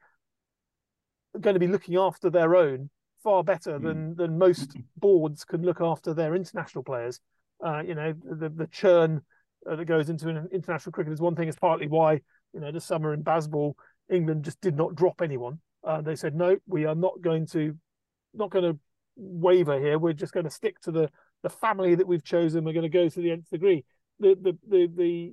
[1.41, 2.91] going to be looking after their own
[3.23, 3.83] far better mm.
[3.83, 7.21] than than most boards can look after their international players.
[7.65, 9.23] Uh, you know, the the churn
[9.69, 11.49] uh, that goes into an international cricket is one thing.
[11.49, 12.21] It's partly why
[12.53, 13.75] you know, this summer in Bazball,
[14.11, 15.61] England just did not drop anyone.
[15.85, 17.77] Uh, they said, no, we are not going to,
[18.35, 18.79] not going to
[19.17, 19.99] waver here.
[19.99, 21.11] We're just going to stick to the
[21.45, 22.65] the family that we've chosen.
[22.65, 23.85] We're going to go to the nth degree.
[24.19, 25.33] The the the the,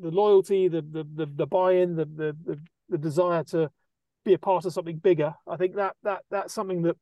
[0.00, 3.70] the loyalty, the the the, the buy-in, the, the the the desire to
[4.24, 5.34] be a part of something bigger.
[5.46, 6.96] I think that that that's something that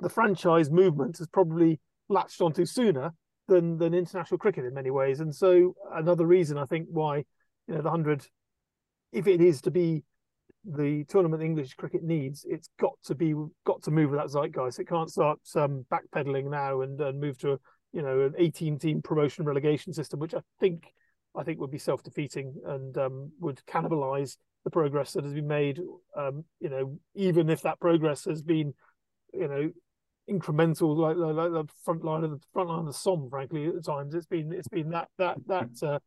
[0.00, 3.12] the franchise movement has probably latched onto sooner
[3.48, 5.20] than than international cricket in many ways.
[5.20, 7.18] And so another reason I think why
[7.68, 8.26] you know the hundred
[9.12, 10.04] if it is to be
[10.64, 14.78] the tournament English cricket needs, it's got to be got to move with that zeitgeist.
[14.78, 17.58] It can't start um, backpedaling now and, and move to a
[17.92, 20.84] you know an 18 team promotion relegation system, which I think
[21.36, 25.46] I think would be self defeating and um, would cannibalise the progress that has been
[25.46, 25.80] made.
[26.16, 28.74] Um, you know, even if that progress has been,
[29.32, 29.70] you know,
[30.28, 33.66] incremental, like, like, like the front line of the front line of the Somme, frankly,
[33.66, 35.98] at times it's been it's been that that that uh,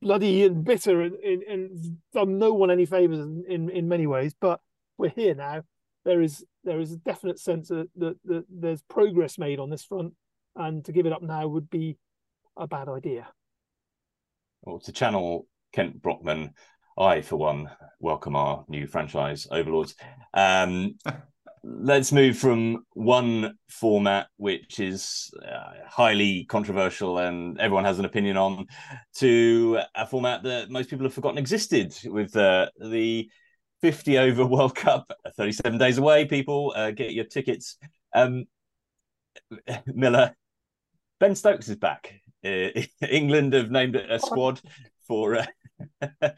[0.00, 4.06] bloody and bitter and, and, and done no one any favors in, in, in many
[4.06, 4.34] ways.
[4.40, 4.60] But
[4.98, 5.62] we're here now.
[6.04, 9.84] There is there is a definite sense that, that, that there's progress made on this
[9.84, 10.14] front,
[10.56, 11.96] and to give it up now would be
[12.56, 13.28] a bad idea.
[14.66, 16.54] Well, to channel Kent Brockman,
[16.96, 19.94] I, for one, welcome our new franchise overlords.
[20.32, 20.94] Um,
[21.62, 28.38] let's move from one format which is uh, highly controversial and everyone has an opinion
[28.38, 28.66] on
[29.16, 33.28] to a format that most people have forgotten existed with uh, the
[33.82, 37.78] 50 over world cup 37 days away people uh, get your tickets
[38.14, 38.44] um,
[39.86, 40.34] miller
[41.18, 42.23] ben stokes is back uh,
[43.10, 44.60] england have named a squad
[45.06, 45.46] for uh,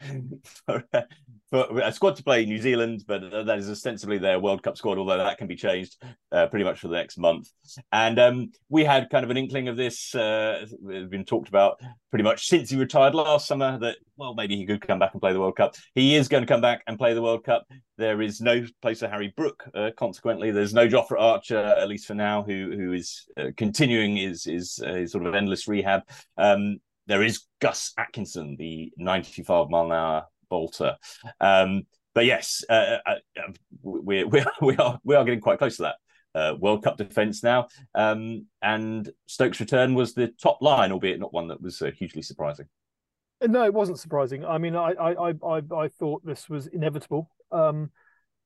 [0.65, 1.01] for, uh,
[1.49, 4.97] for, a squad to play New Zealand, but that is ostensibly their World Cup squad,
[4.97, 5.95] although that can be changed
[6.31, 7.49] uh, pretty much for the next month.
[7.91, 10.13] And um, we had kind of an inkling of this.
[10.13, 11.79] Uh, it's been talked about
[12.09, 15.21] pretty much since he retired last summer that, well, maybe he could come back and
[15.21, 15.75] play the World Cup.
[15.95, 17.65] He is going to come back and play the World Cup.
[17.97, 20.51] There is no place for Harry Brook, uh, consequently.
[20.51, 24.79] There's no Jofra Archer, at least for now, who who is uh, continuing his, his,
[24.85, 26.01] uh, his, sort of endless rehab.
[26.37, 30.97] Um, there is Gus Atkinson, the 95 mile an hour bolter.
[31.39, 31.83] Um,
[32.13, 35.83] but yes, uh, uh, uh we, we, we are we are getting quite close to
[35.83, 35.95] that.
[36.35, 41.33] Uh, World Cup defence now, um, and Stokes' return was the top line, albeit not
[41.33, 42.67] one that was uh, hugely surprising.
[43.41, 44.45] No, it wasn't surprising.
[44.45, 47.29] I mean, I I I, I thought this was inevitable.
[47.51, 47.91] Um,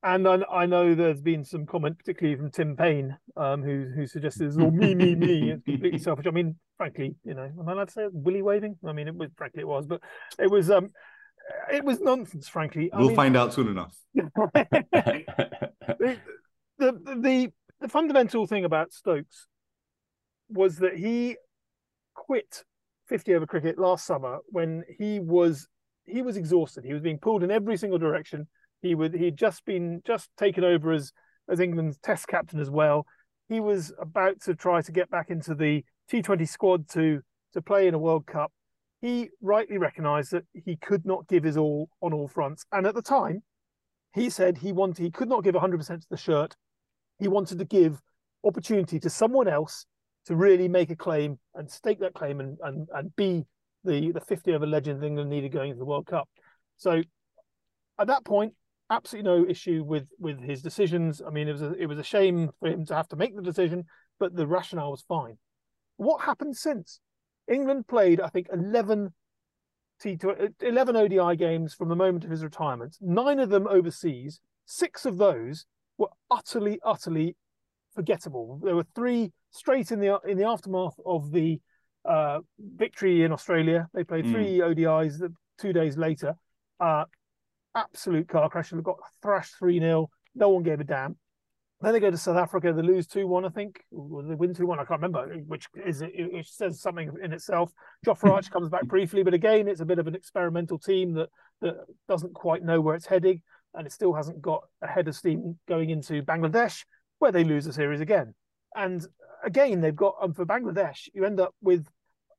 [0.04, 4.08] and I, I, know there's been some comment, particularly from Tim Paine, um, who who
[4.08, 5.52] suggested it's all me, me, me.
[5.52, 6.26] It's completely selfish.
[6.28, 8.78] I mean, frankly, you know, am I allowed to say willy waving?
[8.86, 10.02] I mean, it was frankly it was, but
[10.39, 10.89] it was um,
[11.50, 12.48] Uh, it was nonsense.
[12.48, 13.96] Frankly, I we'll mean, find out soon enough.
[14.14, 14.28] the,
[16.78, 19.48] the the the fundamental thing about Stokes
[20.50, 21.38] was that he
[22.14, 22.64] quit
[23.08, 25.68] 50 over cricket last summer when he was
[26.06, 26.84] he was exhausted.
[26.84, 28.48] He was being pulled in every single direction.
[28.82, 31.12] He would he'd just been just taken over as
[31.50, 33.06] as England's Test captain as well.
[33.50, 37.22] He was about to try to get back into the T20 squad to
[37.54, 38.52] to play in a World Cup.
[39.02, 42.95] He rightly recognised that he could not give his all on all fronts, and at
[42.95, 43.43] the time,
[44.14, 46.56] he said he wanted he could not give 100% to the shirt.
[47.18, 47.99] He wanted to give
[48.43, 49.86] opportunity to someone else
[50.26, 53.45] to really make a claim and stake that claim and and, and be
[53.84, 56.30] the the 50 over legend England needed going into the World Cup.
[56.78, 57.02] So
[57.99, 58.54] at that point,
[58.89, 61.22] absolutely no issue with with his decisions.
[61.26, 63.36] I mean, it was a, it was a shame for him to have to make
[63.36, 63.86] the decision,
[64.20, 65.38] but the rationale was fine.
[65.97, 66.99] What happened since?
[67.48, 69.14] England played, I think, 11
[70.02, 70.18] T
[70.62, 72.98] 11 ODI games from the moment of his retirement.
[73.02, 74.39] Nine of them overseas.
[74.66, 75.66] Six of those
[75.98, 77.36] were utterly, utterly
[77.94, 78.60] forgettable.
[78.64, 81.60] There were three straight in the in the aftermath of the
[82.04, 83.88] uh, victory in Australia.
[83.94, 84.34] They played hmm.
[84.34, 84.76] three mm.
[84.76, 85.22] ODIs
[85.60, 86.36] two days later.
[86.80, 87.06] Uh,
[87.76, 88.72] absolute car crash.
[88.72, 90.10] They got thrashed 3 0.
[90.36, 91.16] No one gave a damn.
[91.82, 92.74] Then they go to South Africa.
[92.74, 93.84] They lose 2 1, I think.
[93.92, 94.80] Or they win 2 1.
[94.80, 97.72] I can't remember, which is it, says something in itself.
[98.06, 101.30] Jofra Archer comes back briefly, but again, it's a bit of an experimental team that,
[101.62, 101.76] that
[102.08, 103.42] doesn't quite know where it's heading.
[103.74, 106.84] And it still hasn't got a head of steam going into Bangladesh,
[107.20, 108.36] where they lose the series again.
[108.76, 109.06] And
[109.44, 111.88] again, they've got um, for Bangladesh, you end up with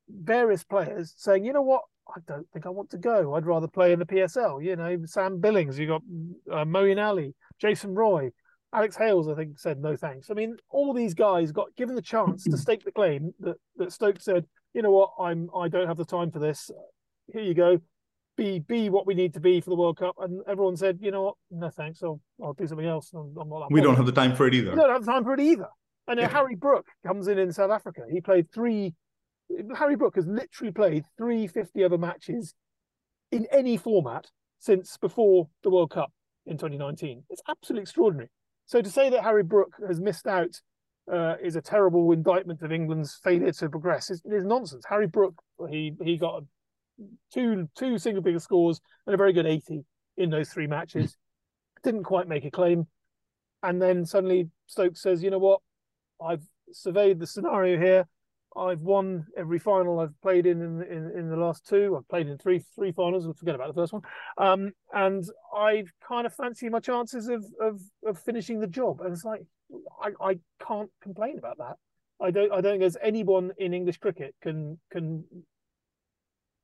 [0.09, 3.35] various players saying, you know what, I don't think I want to go.
[3.35, 4.63] I'd rather play in the PSL.
[4.63, 6.03] You know, Sam Billings, you got
[6.51, 8.31] uh, Moeen Ali, Jason Roy,
[8.73, 9.29] Alex Hales.
[9.29, 10.31] I think said no thanks.
[10.31, 13.93] I mean, all these guys got given the chance to stake the claim that that
[13.93, 16.71] Stokes said, you know what, I'm I don't have the time for this.
[17.33, 17.81] Here you go.
[18.37, 21.11] Be be what we need to be for the World Cup, and everyone said, you
[21.11, 22.03] know what, no thanks.
[22.03, 23.13] I'll I'll do something else.
[23.15, 24.71] I'm, I'm we don't have the time for it either.
[24.71, 25.69] We don't have the time for it either.
[26.09, 26.29] And yeah.
[26.29, 28.03] Harry Brook comes in in South Africa.
[28.11, 28.95] He played three
[29.77, 32.55] Harry Brook has literally played three fifty 50 over matches
[33.31, 36.13] in any format since before the World Cup
[36.47, 37.25] in 2019.
[37.31, 38.31] It's absolutely extraordinary.
[38.73, 40.59] So to say that Harry Brook has missed out
[41.13, 44.87] uh, is a terrible indictment of England's failure to progress is, is nonsense.
[44.89, 45.35] Harry Brook,
[45.69, 46.43] he he got
[47.31, 49.85] two two single figure scores and a very good 80
[50.17, 51.19] in those three matches.
[51.85, 52.87] Didn't quite make a claim.
[53.63, 55.61] And then suddenly Stokes says, you know what?
[56.25, 58.09] I've surveyed the scenario here.
[58.57, 61.97] I've won every final I've played in in, in, in the last two.
[61.97, 63.25] I've played in three three finals.
[63.25, 64.03] We'll forget about the first one.
[64.39, 65.25] Um, and
[65.55, 69.01] I kind of fancy my chances of, of of finishing the job.
[69.01, 69.43] And it's like
[70.01, 71.77] I, I can't complain about that.
[72.21, 75.25] I don't I don't think there's anyone in English cricket can can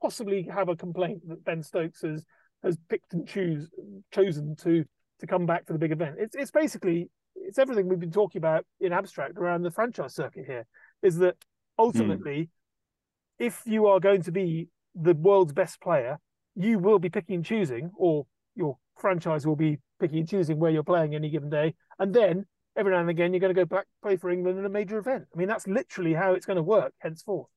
[0.01, 2.25] possibly have a complaint that Ben Stokes has
[2.63, 3.69] has picked and choose
[4.13, 4.85] chosen to
[5.21, 6.17] to come back for the big event.
[6.19, 10.45] It's it's basically it's everything we've been talking about in abstract around the franchise circuit
[10.47, 10.67] here.
[11.03, 11.37] Is that
[11.79, 13.47] ultimately, mm.
[13.47, 16.19] if you are going to be the world's best player,
[16.55, 20.71] you will be picking and choosing, or your franchise will be picking and choosing where
[20.71, 21.75] you're playing any given day.
[21.99, 24.65] And then every now and again, you're going to go back play for England in
[24.65, 25.25] a major event.
[25.33, 27.49] I mean, that's literally how it's going to work henceforth.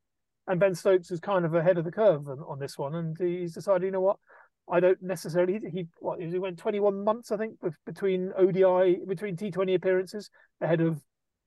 [0.48, 3.18] And Ben Stokes is kind of ahead of the curve on, on this one, and
[3.18, 4.18] he's decided, you know what,
[4.70, 5.60] I don't necessarily.
[5.72, 10.30] He what he went 21 months, I think, between ODI between T20 appearances
[10.62, 11.02] ahead of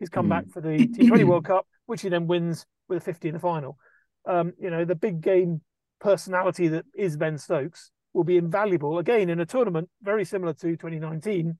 [0.04, 0.52] his comeback mm.
[0.52, 3.78] for the T20 World Cup, which he then wins with a 50 in the final.
[4.26, 5.60] Um, you know, the big game
[6.00, 10.76] personality that is Ben Stokes will be invaluable again in a tournament very similar to
[10.76, 11.58] 2019,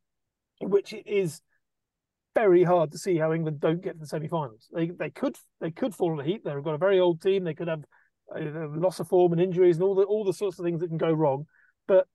[0.61, 1.41] in which it is
[2.35, 4.69] very hard to see how England don't get to the semi-finals.
[4.73, 6.43] They they could they could fall in the heat.
[6.45, 7.45] They've got a very old team.
[7.45, 7.85] They could have
[8.35, 10.89] uh, loss of form and injuries and all the all the sorts of things that
[10.89, 11.47] can go wrong.
[11.87, 12.07] But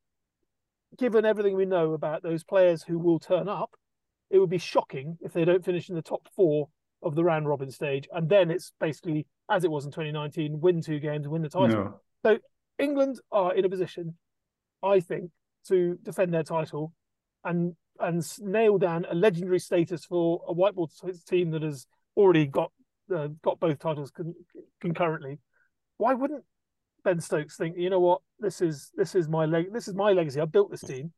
[0.98, 3.72] given everything we know about those players who will turn up,
[4.30, 6.70] it would be shocking if they don't finish in the top four
[7.02, 10.82] of the round robin stage, and then it's basically as it was in 2019: win
[10.82, 11.70] two games, win the title.
[11.70, 12.00] No.
[12.24, 12.38] So
[12.78, 14.18] England are in a position,
[14.84, 15.32] I think,
[15.68, 16.94] to defend their title
[17.44, 20.90] and and nail down a legendary status for a white ball
[21.28, 22.72] team that has already got
[23.14, 24.36] uh, got both titles con-
[24.82, 25.40] concurrently.
[25.98, 26.44] Why wouldn't
[27.04, 30.12] Ben Stokes think, you know what, this is this is my leg, this is my
[30.12, 30.40] legacy.
[30.40, 31.12] I've built this team.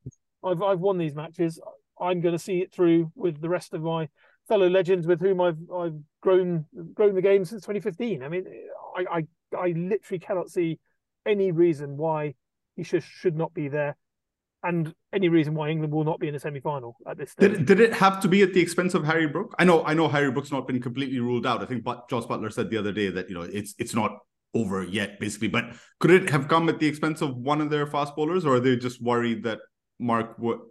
[0.44, 1.60] I've I've won these matches.
[2.02, 4.10] I'm going to see it through with the rest of my
[4.48, 8.24] fellow legends with whom I've I've grown grown the game since 2015.
[8.24, 8.46] I mean,
[8.96, 10.80] I I, I literally cannot see
[11.26, 12.34] any reason why
[12.76, 13.96] he should should not be there,
[14.64, 17.52] and any reason why England will not be in the semi final at this stage.
[17.52, 19.54] Did, did it have to be at the expense of Harry Brook?
[19.60, 21.62] I know I know Harry Brook's not been completely ruled out.
[21.62, 24.18] I think but Jos Buttler said the other day that you know it's it's not
[24.54, 25.48] over yet, basically.
[25.48, 28.56] But could it have come at the expense of one of their fast bowlers, or
[28.56, 29.60] are they just worried that
[30.02, 30.62] Mark, well,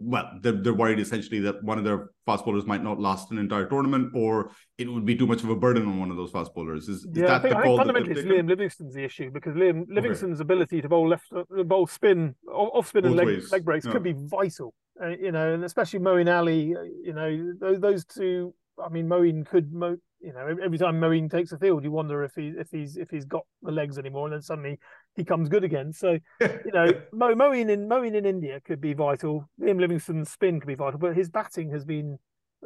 [0.41, 3.65] they're, they're worried essentially that one of their fast bowlers might not last an entire
[3.65, 6.53] tournament, or it would be too much of a burden on one of those fast
[6.53, 6.89] bowlers.
[6.89, 8.29] Is, is yeah, that I think, the I think fundamentally it's?
[8.29, 12.89] Liam Livingstone's the issue because Liam Livingstone's ability to bowl left, uh, bowl spin, off
[12.89, 13.93] spin and leg, leg breaks yeah.
[13.93, 14.73] could be vital.
[15.01, 18.53] Uh, you know, and especially Moeen Ali, uh, you know, those, those two.
[18.83, 22.23] I mean, Moeen could, Mo, you know, every time Moeen takes a field, you wonder
[22.23, 24.79] if he if he's if he's got the legs anymore, and then suddenly
[25.15, 25.93] he comes good again.
[25.93, 29.49] So you know, Mo, Moeen in Moeen in India could be vital.
[29.59, 32.17] Liam Livingstone's spin could be vital, but his batting has been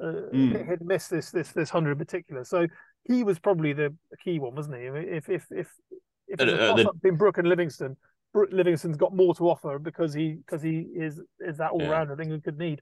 [0.02, 0.52] uh, Mm.
[0.52, 2.44] hit, hit and miss this this this hundred in particular.
[2.44, 2.68] So
[3.06, 4.88] he was probably the key one, wasn't he?
[4.88, 5.70] I mean, If if if
[6.28, 7.96] if it's Uh, a uh, toss the- up between Brook and Livingstone,
[8.34, 11.90] Brook Livingston's got more to offer because he because he is is that all Yeah.
[11.92, 12.82] rounder England could need.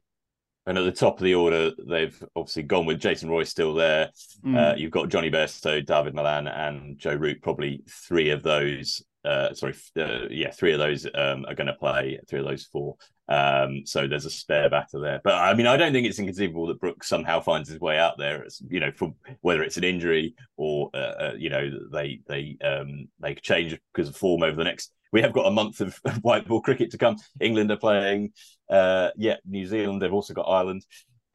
[0.65, 4.09] And at the top of the order, they've obviously gone with Jason Roy still there.
[4.45, 4.55] Mm.
[4.57, 7.41] Uh, you've got Jonny Bairstow, Dawid Malan, and Joe Root.
[7.41, 9.03] Probably three of those.
[9.25, 12.19] Uh, sorry, uh, yeah, three of those um, are going to play.
[12.27, 12.95] Three of those four.
[13.29, 15.21] Um, so there's a spare batter there.
[15.23, 18.17] But I mean, I don't think it's inconceivable that Brooks somehow finds his way out
[18.17, 18.43] there.
[18.43, 22.57] It's, you know, from whether it's an injury or uh, uh, you know they they
[22.63, 24.91] um, they change because of form over the next.
[25.13, 27.17] We have got a month of white ball cricket to come.
[27.39, 28.33] England are playing.
[28.69, 30.01] Uh, yeah, New Zealand.
[30.01, 30.85] They've also got Ireland.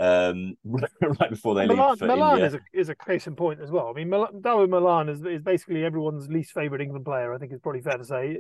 [0.01, 2.46] Um, right before they Malan, leave for Malan India.
[2.46, 3.88] is a is a case in point as well.
[3.88, 7.34] I mean, Mil- Dawid Malan is is basically everyone's least favourite England player.
[7.34, 8.38] I think it's probably fair to say.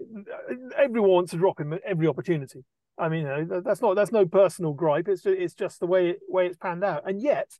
[0.76, 2.64] Everyone wants to drop him at every opportunity.
[2.96, 5.08] I mean, you know, that's not that's no personal gripe.
[5.08, 7.02] It's just, it's just the way it, way it's panned out.
[7.08, 7.50] And yet,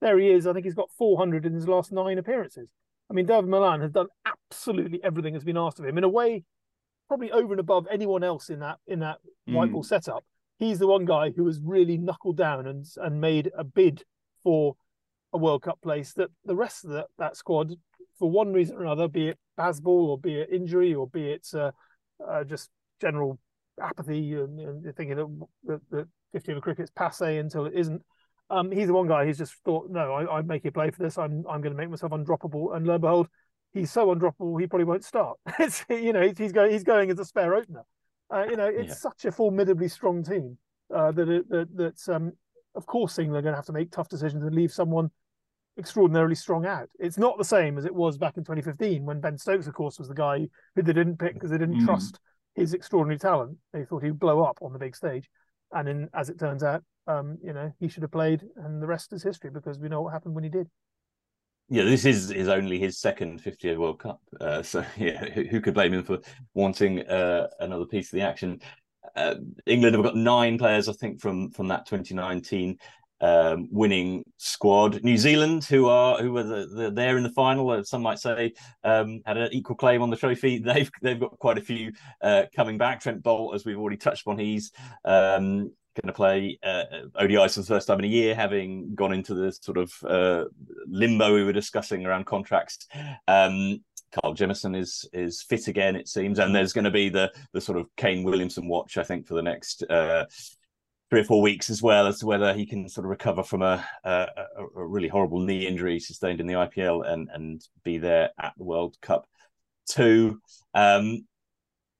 [0.00, 0.46] there he is.
[0.46, 2.68] I think he's got 400 in his last nine appearances.
[3.10, 6.08] I mean, Dawid Malan has done absolutely everything that's been asked of him in a
[6.08, 6.44] way,
[7.08, 9.72] probably over and above anyone else in that in that white Mm.
[9.74, 10.24] ball setup.
[10.58, 14.04] He's the one guy who has really knuckled down and and made a bid
[14.42, 14.76] for
[15.32, 17.74] a World Cup place that the rest of the, that squad,
[18.18, 21.46] for one reason or another, be it Bazball or be it injury or be it
[21.54, 21.70] uh,
[22.26, 23.38] uh, just general
[23.80, 25.16] apathy and, and thinking
[25.64, 28.02] that, that 50 over cricket's passe until it isn't.
[28.50, 31.02] Um, he's the one guy who's just thought, no, I, I make you play for
[31.02, 31.18] this.
[31.18, 32.74] I'm I'm going to make myself undroppable.
[32.74, 33.28] And lo and behold,
[33.72, 35.38] he's so undroppable, he probably won't start.
[35.58, 37.82] it's you know he's going he's going as a spare opener.
[38.32, 38.94] Uh, you know, it's Yeah.
[38.94, 40.58] such a formidably strong team
[40.94, 42.32] uh, that it, that that's um,
[42.74, 45.10] of course England are going to have to make tough decisions and leave someone
[45.78, 46.88] extraordinarily strong out.
[46.98, 49.98] It's not the same as it was back in 2015 when Ben Stokes, of course,
[49.98, 51.84] was the guy who they didn't pick because they didn't Mm.
[51.84, 52.20] trust
[52.54, 53.56] his extraordinary talent.
[53.72, 55.28] They thought he'd blow up on the big stage,
[55.72, 58.86] and in, as it turns out, um, you know, he should have played, and the
[58.86, 60.68] rest is history because we know what happened when he did.
[61.70, 64.20] Yeah, this is is only his second 50th World Cup.
[64.40, 66.18] Uh, so yeah, who, who could blame him for
[66.54, 68.60] wanting uh, another piece of the action?
[69.14, 69.34] Uh,
[69.66, 72.78] England have got nine players, I think, from from that 2019
[73.20, 75.02] um, winning squad.
[75.02, 78.52] New Zealand, who are who were the, the, there in the final, some might say,
[78.84, 80.58] um, had an equal claim on the trophy.
[80.64, 81.92] They've they've got quite a few
[82.22, 83.00] uh, coming back.
[83.00, 84.72] Trent Boult, as we've already touched on, he's
[85.04, 86.84] um, going to play uh,
[87.20, 90.44] ODIs for the first time in a year, having gone into the sort of uh,
[90.86, 92.86] limbo we were discussing around contracts.
[93.26, 93.80] Um,
[94.12, 97.60] Kyle Jamieson is is fit again, it seems, and there's going to be the the
[97.60, 100.24] sort of Kane Williamson watch, I think, for the next uh,
[101.10, 103.62] three or four weeks as well, as to whether he can sort of recover from
[103.62, 104.26] a a,
[104.76, 108.64] a really horrible knee injury sustained in the IPL and and be there at the
[108.64, 109.28] World Cup
[109.86, 110.40] too.
[110.74, 111.26] Um,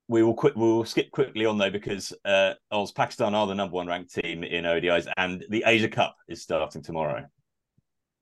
[0.08, 0.56] we will quick.
[0.56, 4.14] We will skip quickly on though because uh, Oz Pakistan are the number one ranked
[4.14, 7.26] team in ODIs, and the Asia Cup is starting tomorrow.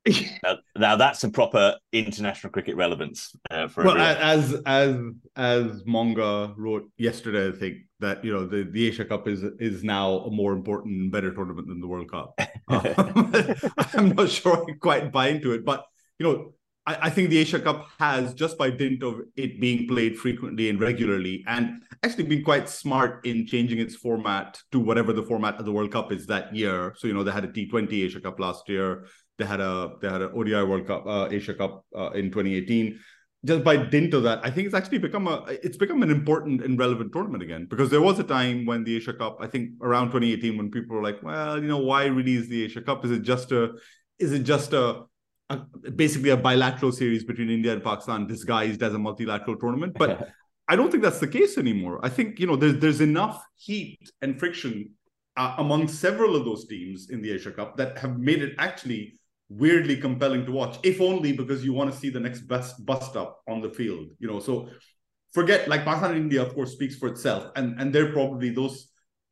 [0.43, 4.23] now, now that's some proper international cricket relevance uh, for well, everyone.
[4.23, 4.97] as as
[5.37, 9.83] as Monga wrote yesterday, I think that you know the, the Asia Cup is is
[9.83, 12.39] now a more important, and better tournament than the World Cup.
[12.69, 13.33] Um,
[13.95, 15.87] I'm not sure I quite buy into it, but
[16.19, 16.55] you know,
[16.87, 20.69] I, I think the Asia Cup has just by dint of it being played frequently
[20.69, 25.57] and regularly, and actually been quite smart in changing its format to whatever the format
[25.57, 26.95] of the World Cup is that year.
[26.99, 29.07] So you know, they had a T20 Asia Cup last year.
[29.39, 32.99] They had a they had an ODI World Cup, uh, Asia Cup uh, in 2018
[33.47, 36.63] just by dint of that, I think it's actually become a it's become an important
[36.63, 37.67] and relevant tournament again.
[37.71, 40.97] Because there was a time when the Asia Cup, I think around 2018, when people
[40.97, 43.05] were like, well, you know, why really is the Asia Cup?
[43.05, 43.75] Is it just a
[44.19, 45.03] is it just a,
[45.51, 45.59] a
[45.91, 49.95] basically a bilateral series between India and Pakistan disguised as a multilateral tournament?
[49.97, 50.29] But
[50.69, 52.01] I don't think that's the case anymore.
[52.03, 54.91] I think you know there's there's enough heat and friction
[55.37, 59.19] uh, among several of those teams in the Asia Cup that have made it actually
[59.49, 63.17] weirdly compelling to watch, if only because you want to see the next best bust
[63.17, 64.09] up on the field.
[64.19, 64.69] You know, so
[65.33, 68.89] forget like Pakistan and India, of course, speaks for itself, and and they're probably those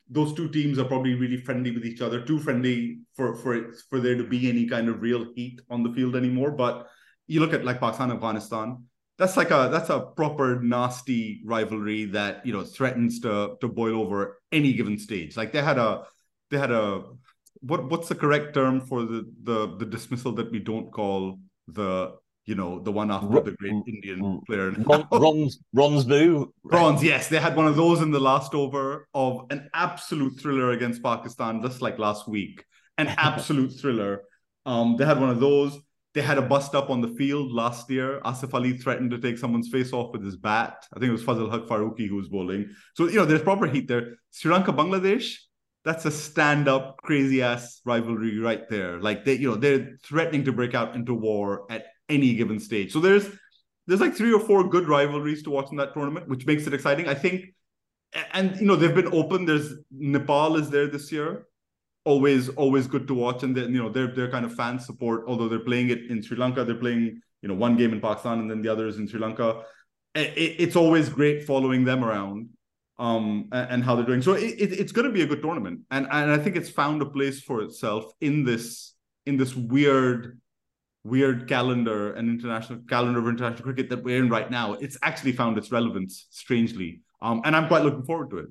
[0.09, 3.77] those two teams are probably really friendly with each other, too friendly for for it,
[3.89, 6.51] for there to be any kind of real heat on the field anymore.
[6.51, 6.89] But
[7.27, 8.85] you look at like Pakistan Afghanistan,
[9.19, 14.01] that's like a that's a proper nasty rivalry that you know threatens to to boil
[14.01, 15.37] over any given stage.
[15.37, 16.05] Like they had a
[16.51, 17.03] they had a
[17.61, 21.39] what what's the correct term for the the the dismissal that we don't call
[21.69, 22.15] the
[22.47, 27.39] you know the one after the great Indian player Ron, Ron's Ronsbu Bronze yes they
[27.39, 31.81] had one of those in the last over of an absolute thriller against Pakistan just
[31.81, 32.65] like last week
[32.99, 34.23] an absolute thriller
[34.67, 35.79] um they had one of those
[36.15, 38.21] they had a bust up on the field last year.
[38.25, 40.87] Asif Ali threatened to take someone's face off with his bat.
[40.95, 42.71] I think it was Fazalhaq Farooqi who was bowling.
[42.95, 44.15] So, you know, there's proper heat there.
[44.31, 45.35] Sri Lanka, Bangladesh,
[45.85, 49.01] that's a stand-up crazy ass rivalry right there.
[49.01, 52.93] Like they, you know, they're threatening to break out into war at any given stage.
[52.93, 53.29] So there's
[53.87, 56.75] there's like three or four good rivalries to watch in that tournament, which makes it
[56.75, 57.09] exciting.
[57.09, 57.55] I think,
[58.33, 59.45] and you know, they've been open.
[59.45, 61.47] There's Nepal is there this year
[62.05, 65.25] always always good to watch and then you know their their kind of fan support
[65.27, 68.41] although they're playing it in Sri Lanka they're playing you know one game in Pakistan
[68.41, 69.63] and then the other is in Sri Lanka
[70.15, 72.51] it, it's always great following them around
[72.99, 75.41] um and, and how they're doing so it, it, it's going to be a good
[75.41, 78.95] tournament and and I think it's found a place for itself in this
[79.25, 80.39] in this weird
[81.05, 85.33] weird calendar and international calendar of international cricket that we're in right now it's actually
[85.33, 87.03] found its relevance strangely.
[87.21, 88.47] Um and I'm quite looking forward to it.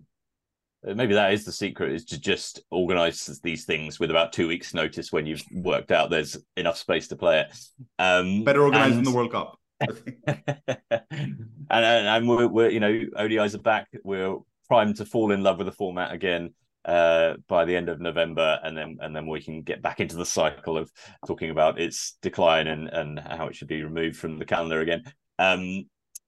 [0.87, 4.47] Uh, maybe that is the secret is to just organize these things with about two
[4.47, 7.57] weeks notice when you've worked out there's enough space to play it.
[7.99, 9.05] Um better organized and...
[9.05, 9.59] than the world cup.
[11.73, 13.87] And, and, and we're, we're, you know ODIs are back.
[14.03, 14.37] We're
[14.67, 16.53] primed to fall in love with the format again
[16.85, 20.15] uh, by the end of November, and then and then we can get back into
[20.15, 20.91] the cycle of
[21.27, 25.03] talking about its decline and and how it should be removed from the calendar again.
[25.39, 25.85] Um,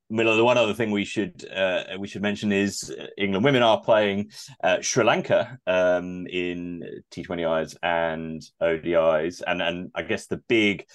[0.10, 3.82] Miller, the one other thing we should uh, we should mention is England women are
[3.82, 4.30] playing
[4.64, 10.86] uh, Sri Lanka um, in T20Is and ODIs, and and I guess the big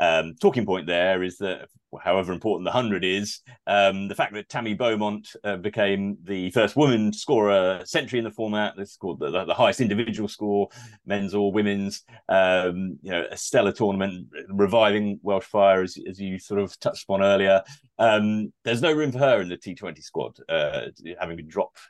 [0.00, 1.68] um, talking point there is that
[2.02, 6.76] however important the 100 is, um, the fact that Tammy Beaumont uh, became the first
[6.76, 10.28] woman to score a century in the format, this is called the, the, highest individual
[10.28, 10.68] score,
[11.06, 16.38] men's or women's, um, you know, a stellar tournament, reviving Welsh Fire, as, as you
[16.38, 17.62] sort of touched upon earlier.
[17.98, 20.86] Um, there's no room for her in the T20 squad, uh,
[21.18, 21.80] having been dropped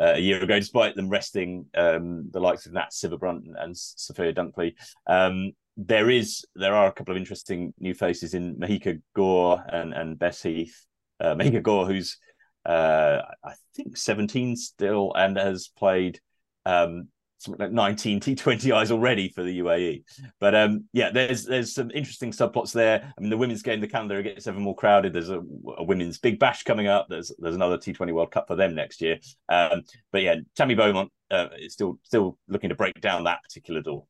[0.00, 3.76] uh, a year ago, despite them resting um, the likes of Nat Sciver-Brunt and, and
[3.76, 4.74] Sophia Dunkley.
[5.06, 9.92] Um, there is there are a couple of interesting new faces in Mahika Gaur and
[9.92, 10.86] and Bess Heath.
[11.20, 12.18] Uh, Mahika Gaur, who's
[12.66, 16.20] uh, I think 17 still and has played
[16.64, 17.08] um,
[17.38, 20.04] something like 19 T20Is already for the UAE.
[20.40, 23.12] But um, yeah, there's there's some interesting subplots there.
[23.16, 25.12] I mean, the women's game, the calendar gets ever more crowded.
[25.12, 25.40] There's a,
[25.76, 27.06] a women's big bash coming up.
[27.08, 29.18] There's there's another T20 World Cup for them next year.
[29.48, 33.80] Um, but yeah, Tammy Beaumont uh, is still still looking to break down that particular
[33.80, 34.04] door.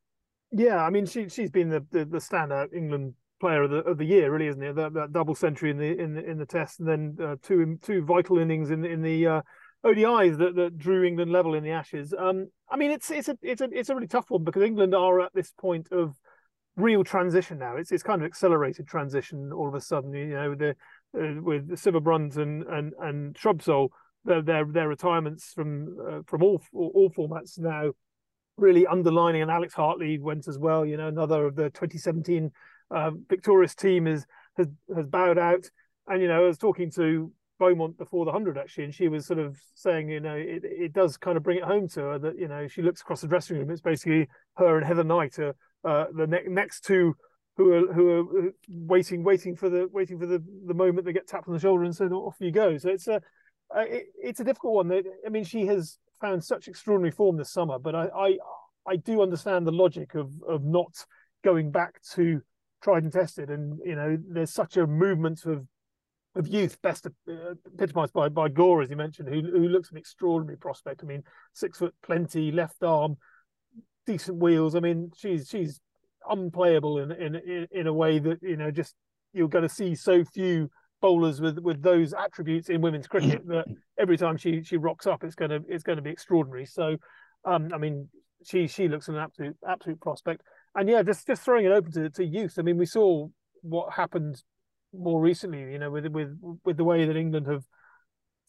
[0.52, 3.98] Yeah, I mean, she she's been the the, the standout England player of the of
[3.98, 4.76] the year, really, isn't it?
[4.76, 7.78] That, that double century in the in the, in the test, and then uh, two
[7.82, 9.42] two vital innings in in the uh,
[9.84, 12.14] ODIs that, that drew England level in the Ashes.
[12.16, 14.94] Um, I mean, it's it's a it's a it's a really tough one because England
[14.94, 16.14] are at this point of
[16.76, 17.76] real transition now.
[17.76, 20.12] It's it's kind of accelerated transition all of a sudden.
[20.12, 20.70] You know, the
[21.18, 23.88] uh, with Sciver-Brunt and and and Shrubsole,
[24.26, 27.92] their their, their retirements from uh, from all all formats now
[28.62, 30.86] really underlining, and Alex Hartley went as well.
[30.86, 32.50] You know, another of the 2017
[32.90, 34.24] uh, victorious team is
[34.56, 35.68] has has bowed out.
[36.06, 39.26] And you know, I was talking to Beaumont before the hundred actually, and she was
[39.26, 42.18] sort of saying, you know, it, it does kind of bring it home to her
[42.18, 43.70] that you know she looks across the dressing room.
[43.70, 45.54] It's basically her and Heather Knight, are,
[45.84, 47.14] uh, the ne- next two
[47.56, 51.28] who are who are waiting, waiting for the waiting for the the moment they get
[51.28, 52.78] tapped on the shoulder and said, off you go.
[52.78, 53.20] So it's a
[53.76, 55.02] it, it's a difficult one.
[55.24, 58.38] I mean, she has found such extraordinary form this summer, but I, I
[58.86, 61.04] I do understand the logic of of not
[61.44, 62.40] going back to
[62.82, 65.66] tried and tested, and you know there's such a movement of
[66.34, 67.32] of youth, best uh,
[67.74, 71.02] epitomized by by Gaur, as you mentioned, who who looks an extraordinary prospect.
[71.02, 73.16] I mean, six foot plenty, left arm,
[74.06, 74.74] decent wheels.
[74.74, 75.80] I mean, she's she's
[76.28, 78.94] unplayable in in in a way that you know just
[79.32, 80.70] you're going to see so few
[81.02, 83.66] bowlers with with those attributes in women's cricket that
[83.98, 86.64] every time she she rocks up, it's gonna it's going to be extraordinary.
[86.64, 86.96] So,
[87.44, 88.08] um, I mean,
[88.46, 90.40] she she looks an absolute absolute prospect.
[90.74, 92.54] And yeah, just just throwing it open to, to youth.
[92.58, 93.28] I mean, we saw
[93.60, 94.42] what happened
[94.94, 95.60] more recently.
[95.60, 97.64] You know, with with with the way that England have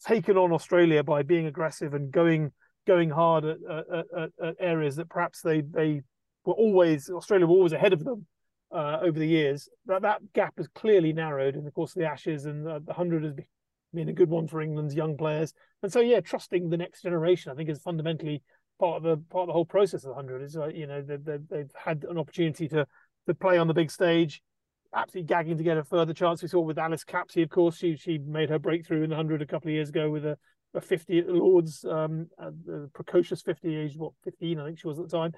[0.06, 2.52] taken on Australia by being aggressive and going
[2.86, 6.00] going hard at, at, at, at areas that perhaps they they
[6.44, 8.26] were always Australia were always ahead of them
[8.72, 9.68] uh, over the years.
[9.86, 12.92] That that gap has clearly narrowed in the course of the Ashes, and the, the
[12.92, 13.34] hundred has
[13.92, 15.52] been a good one for England's young players.
[15.82, 18.42] And so, yeah, trusting the next generation, I think, is fundamentally
[18.80, 20.42] part of the part of the whole process of the hundred.
[20.42, 22.86] Is you know they, they, they've had an opportunity to
[23.26, 24.42] to play on the big stage.
[24.94, 26.40] Absolutely gagging to get a further chance.
[26.40, 29.42] We saw with Alice Capsey, of course, she she made her breakthrough in the hundred
[29.42, 30.38] a couple of years ago with a
[30.74, 34.98] a 50 at Lords, um, the precocious 50 age, what 15 I think she was
[34.98, 35.32] at the time,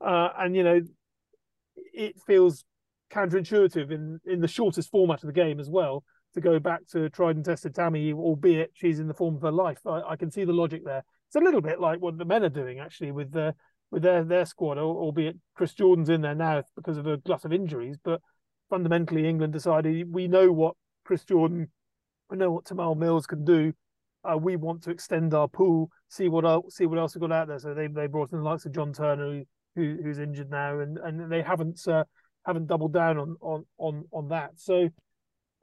[0.00, 0.80] uh, and you know,
[1.94, 2.64] it feels
[3.12, 6.02] counterintuitive in in the shortest format of the game as well
[6.34, 9.52] to go back to tried and tested Tammy, albeit she's in the form of her
[9.52, 9.78] life.
[9.86, 11.04] I, I can see the logic there.
[11.28, 13.54] It's a little bit like what the men are doing actually with their
[13.90, 17.52] with their their squad, albeit Chris Jordan's in there now because of a glut of
[17.52, 18.20] injuries, but
[18.70, 21.68] fundamentally England decided we know what Chris Jordan,
[22.30, 23.72] we know what Tymal Mills can do.
[24.24, 27.32] Uh, we want to extend our pool, see what else, see what else we've got
[27.32, 27.58] out there.
[27.58, 29.42] So they they brought in the likes of John Turner,
[29.74, 32.04] who, who's injured now, and and they haven't uh,
[32.44, 34.52] haven't doubled down on on on on that.
[34.56, 34.88] So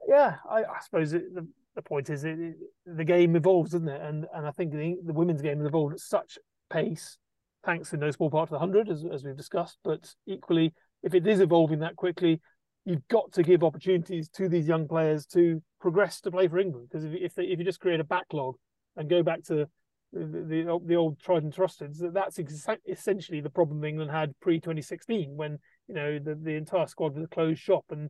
[0.08, 2.56] yeah, I, I suppose it, the the point is it, it,
[2.86, 4.02] the game evolves, doesn't it?
[4.02, 6.38] And and I think the, the women's game has evolved at such
[6.70, 7.18] pace,
[7.66, 9.78] thanks in no small part to the hundred, as as we've discussed.
[9.84, 10.74] But equally,
[11.04, 12.42] if it is evolving that quickly,
[12.86, 16.88] you've got to give opportunities to these young players to progress to play for England.
[16.90, 18.56] Because if if, they, if you just create a backlog
[18.96, 19.68] and go back to
[20.12, 22.40] the, the, the old tried and trusted, that's
[22.88, 25.60] essentially the problem England had pre 2016 when
[25.90, 28.10] you know the, the entire squad was a closed shop and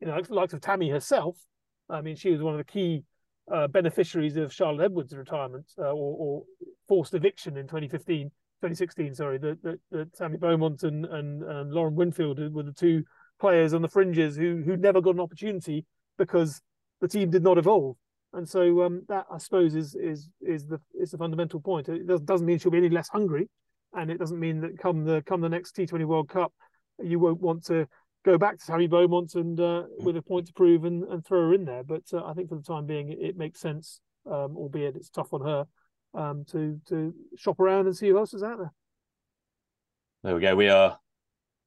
[0.00, 1.38] you know the likes of Tammy herself.
[1.88, 3.04] I mean, she was one of the key
[3.52, 6.42] uh, beneficiaries of Charlotte Edwards' retirement uh, or, or,
[6.86, 9.14] forced eviction in 2015, 2016.
[9.14, 13.04] Sorry, that that Tammy Beaumont and, and and Lauren Winfield were the two
[13.38, 15.86] players on the fringes who who never got an opportunity
[16.18, 16.60] because
[17.00, 17.96] the team did not evolve.
[18.32, 21.88] And so um, that I suppose is is is the is the fundamental point.
[21.88, 23.48] It doesn't mean she'll be any less hungry,
[23.94, 26.52] and it doesn't mean that come the come the next T20 World Cup,
[27.02, 27.86] you won't want to
[28.24, 31.40] go back to Tammy Beaumont and uh, with a point to prove and, and throw
[31.40, 31.82] her in there.
[31.82, 35.10] But uh, I think for the time being, it, it makes sense, um, albeit it's
[35.10, 35.66] tough on her
[36.14, 38.72] um, to to shop around and see who else is out there.
[40.22, 40.54] There we go.
[40.54, 40.98] We are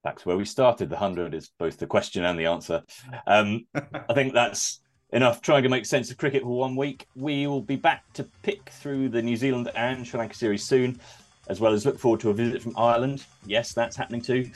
[0.04, 0.90] back to where we started.
[0.90, 2.84] The hundred is both the question and the answer.
[3.26, 4.82] Um, I think that's
[5.12, 7.08] enough trying to make sense of cricket for one week.
[7.16, 11.00] We will be back to pick through the New Zealand and Sri Lanka series soon,
[11.48, 13.26] as well as look forward to a visit from Ireland.
[13.46, 14.52] Yes, that's happening too.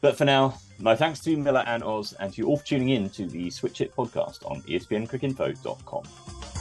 [0.00, 2.90] But for now, my thanks to Miller and Oz, and to you all for tuning
[2.90, 6.57] in to the Switch Hit podcast on ESPNCrickinfo.com.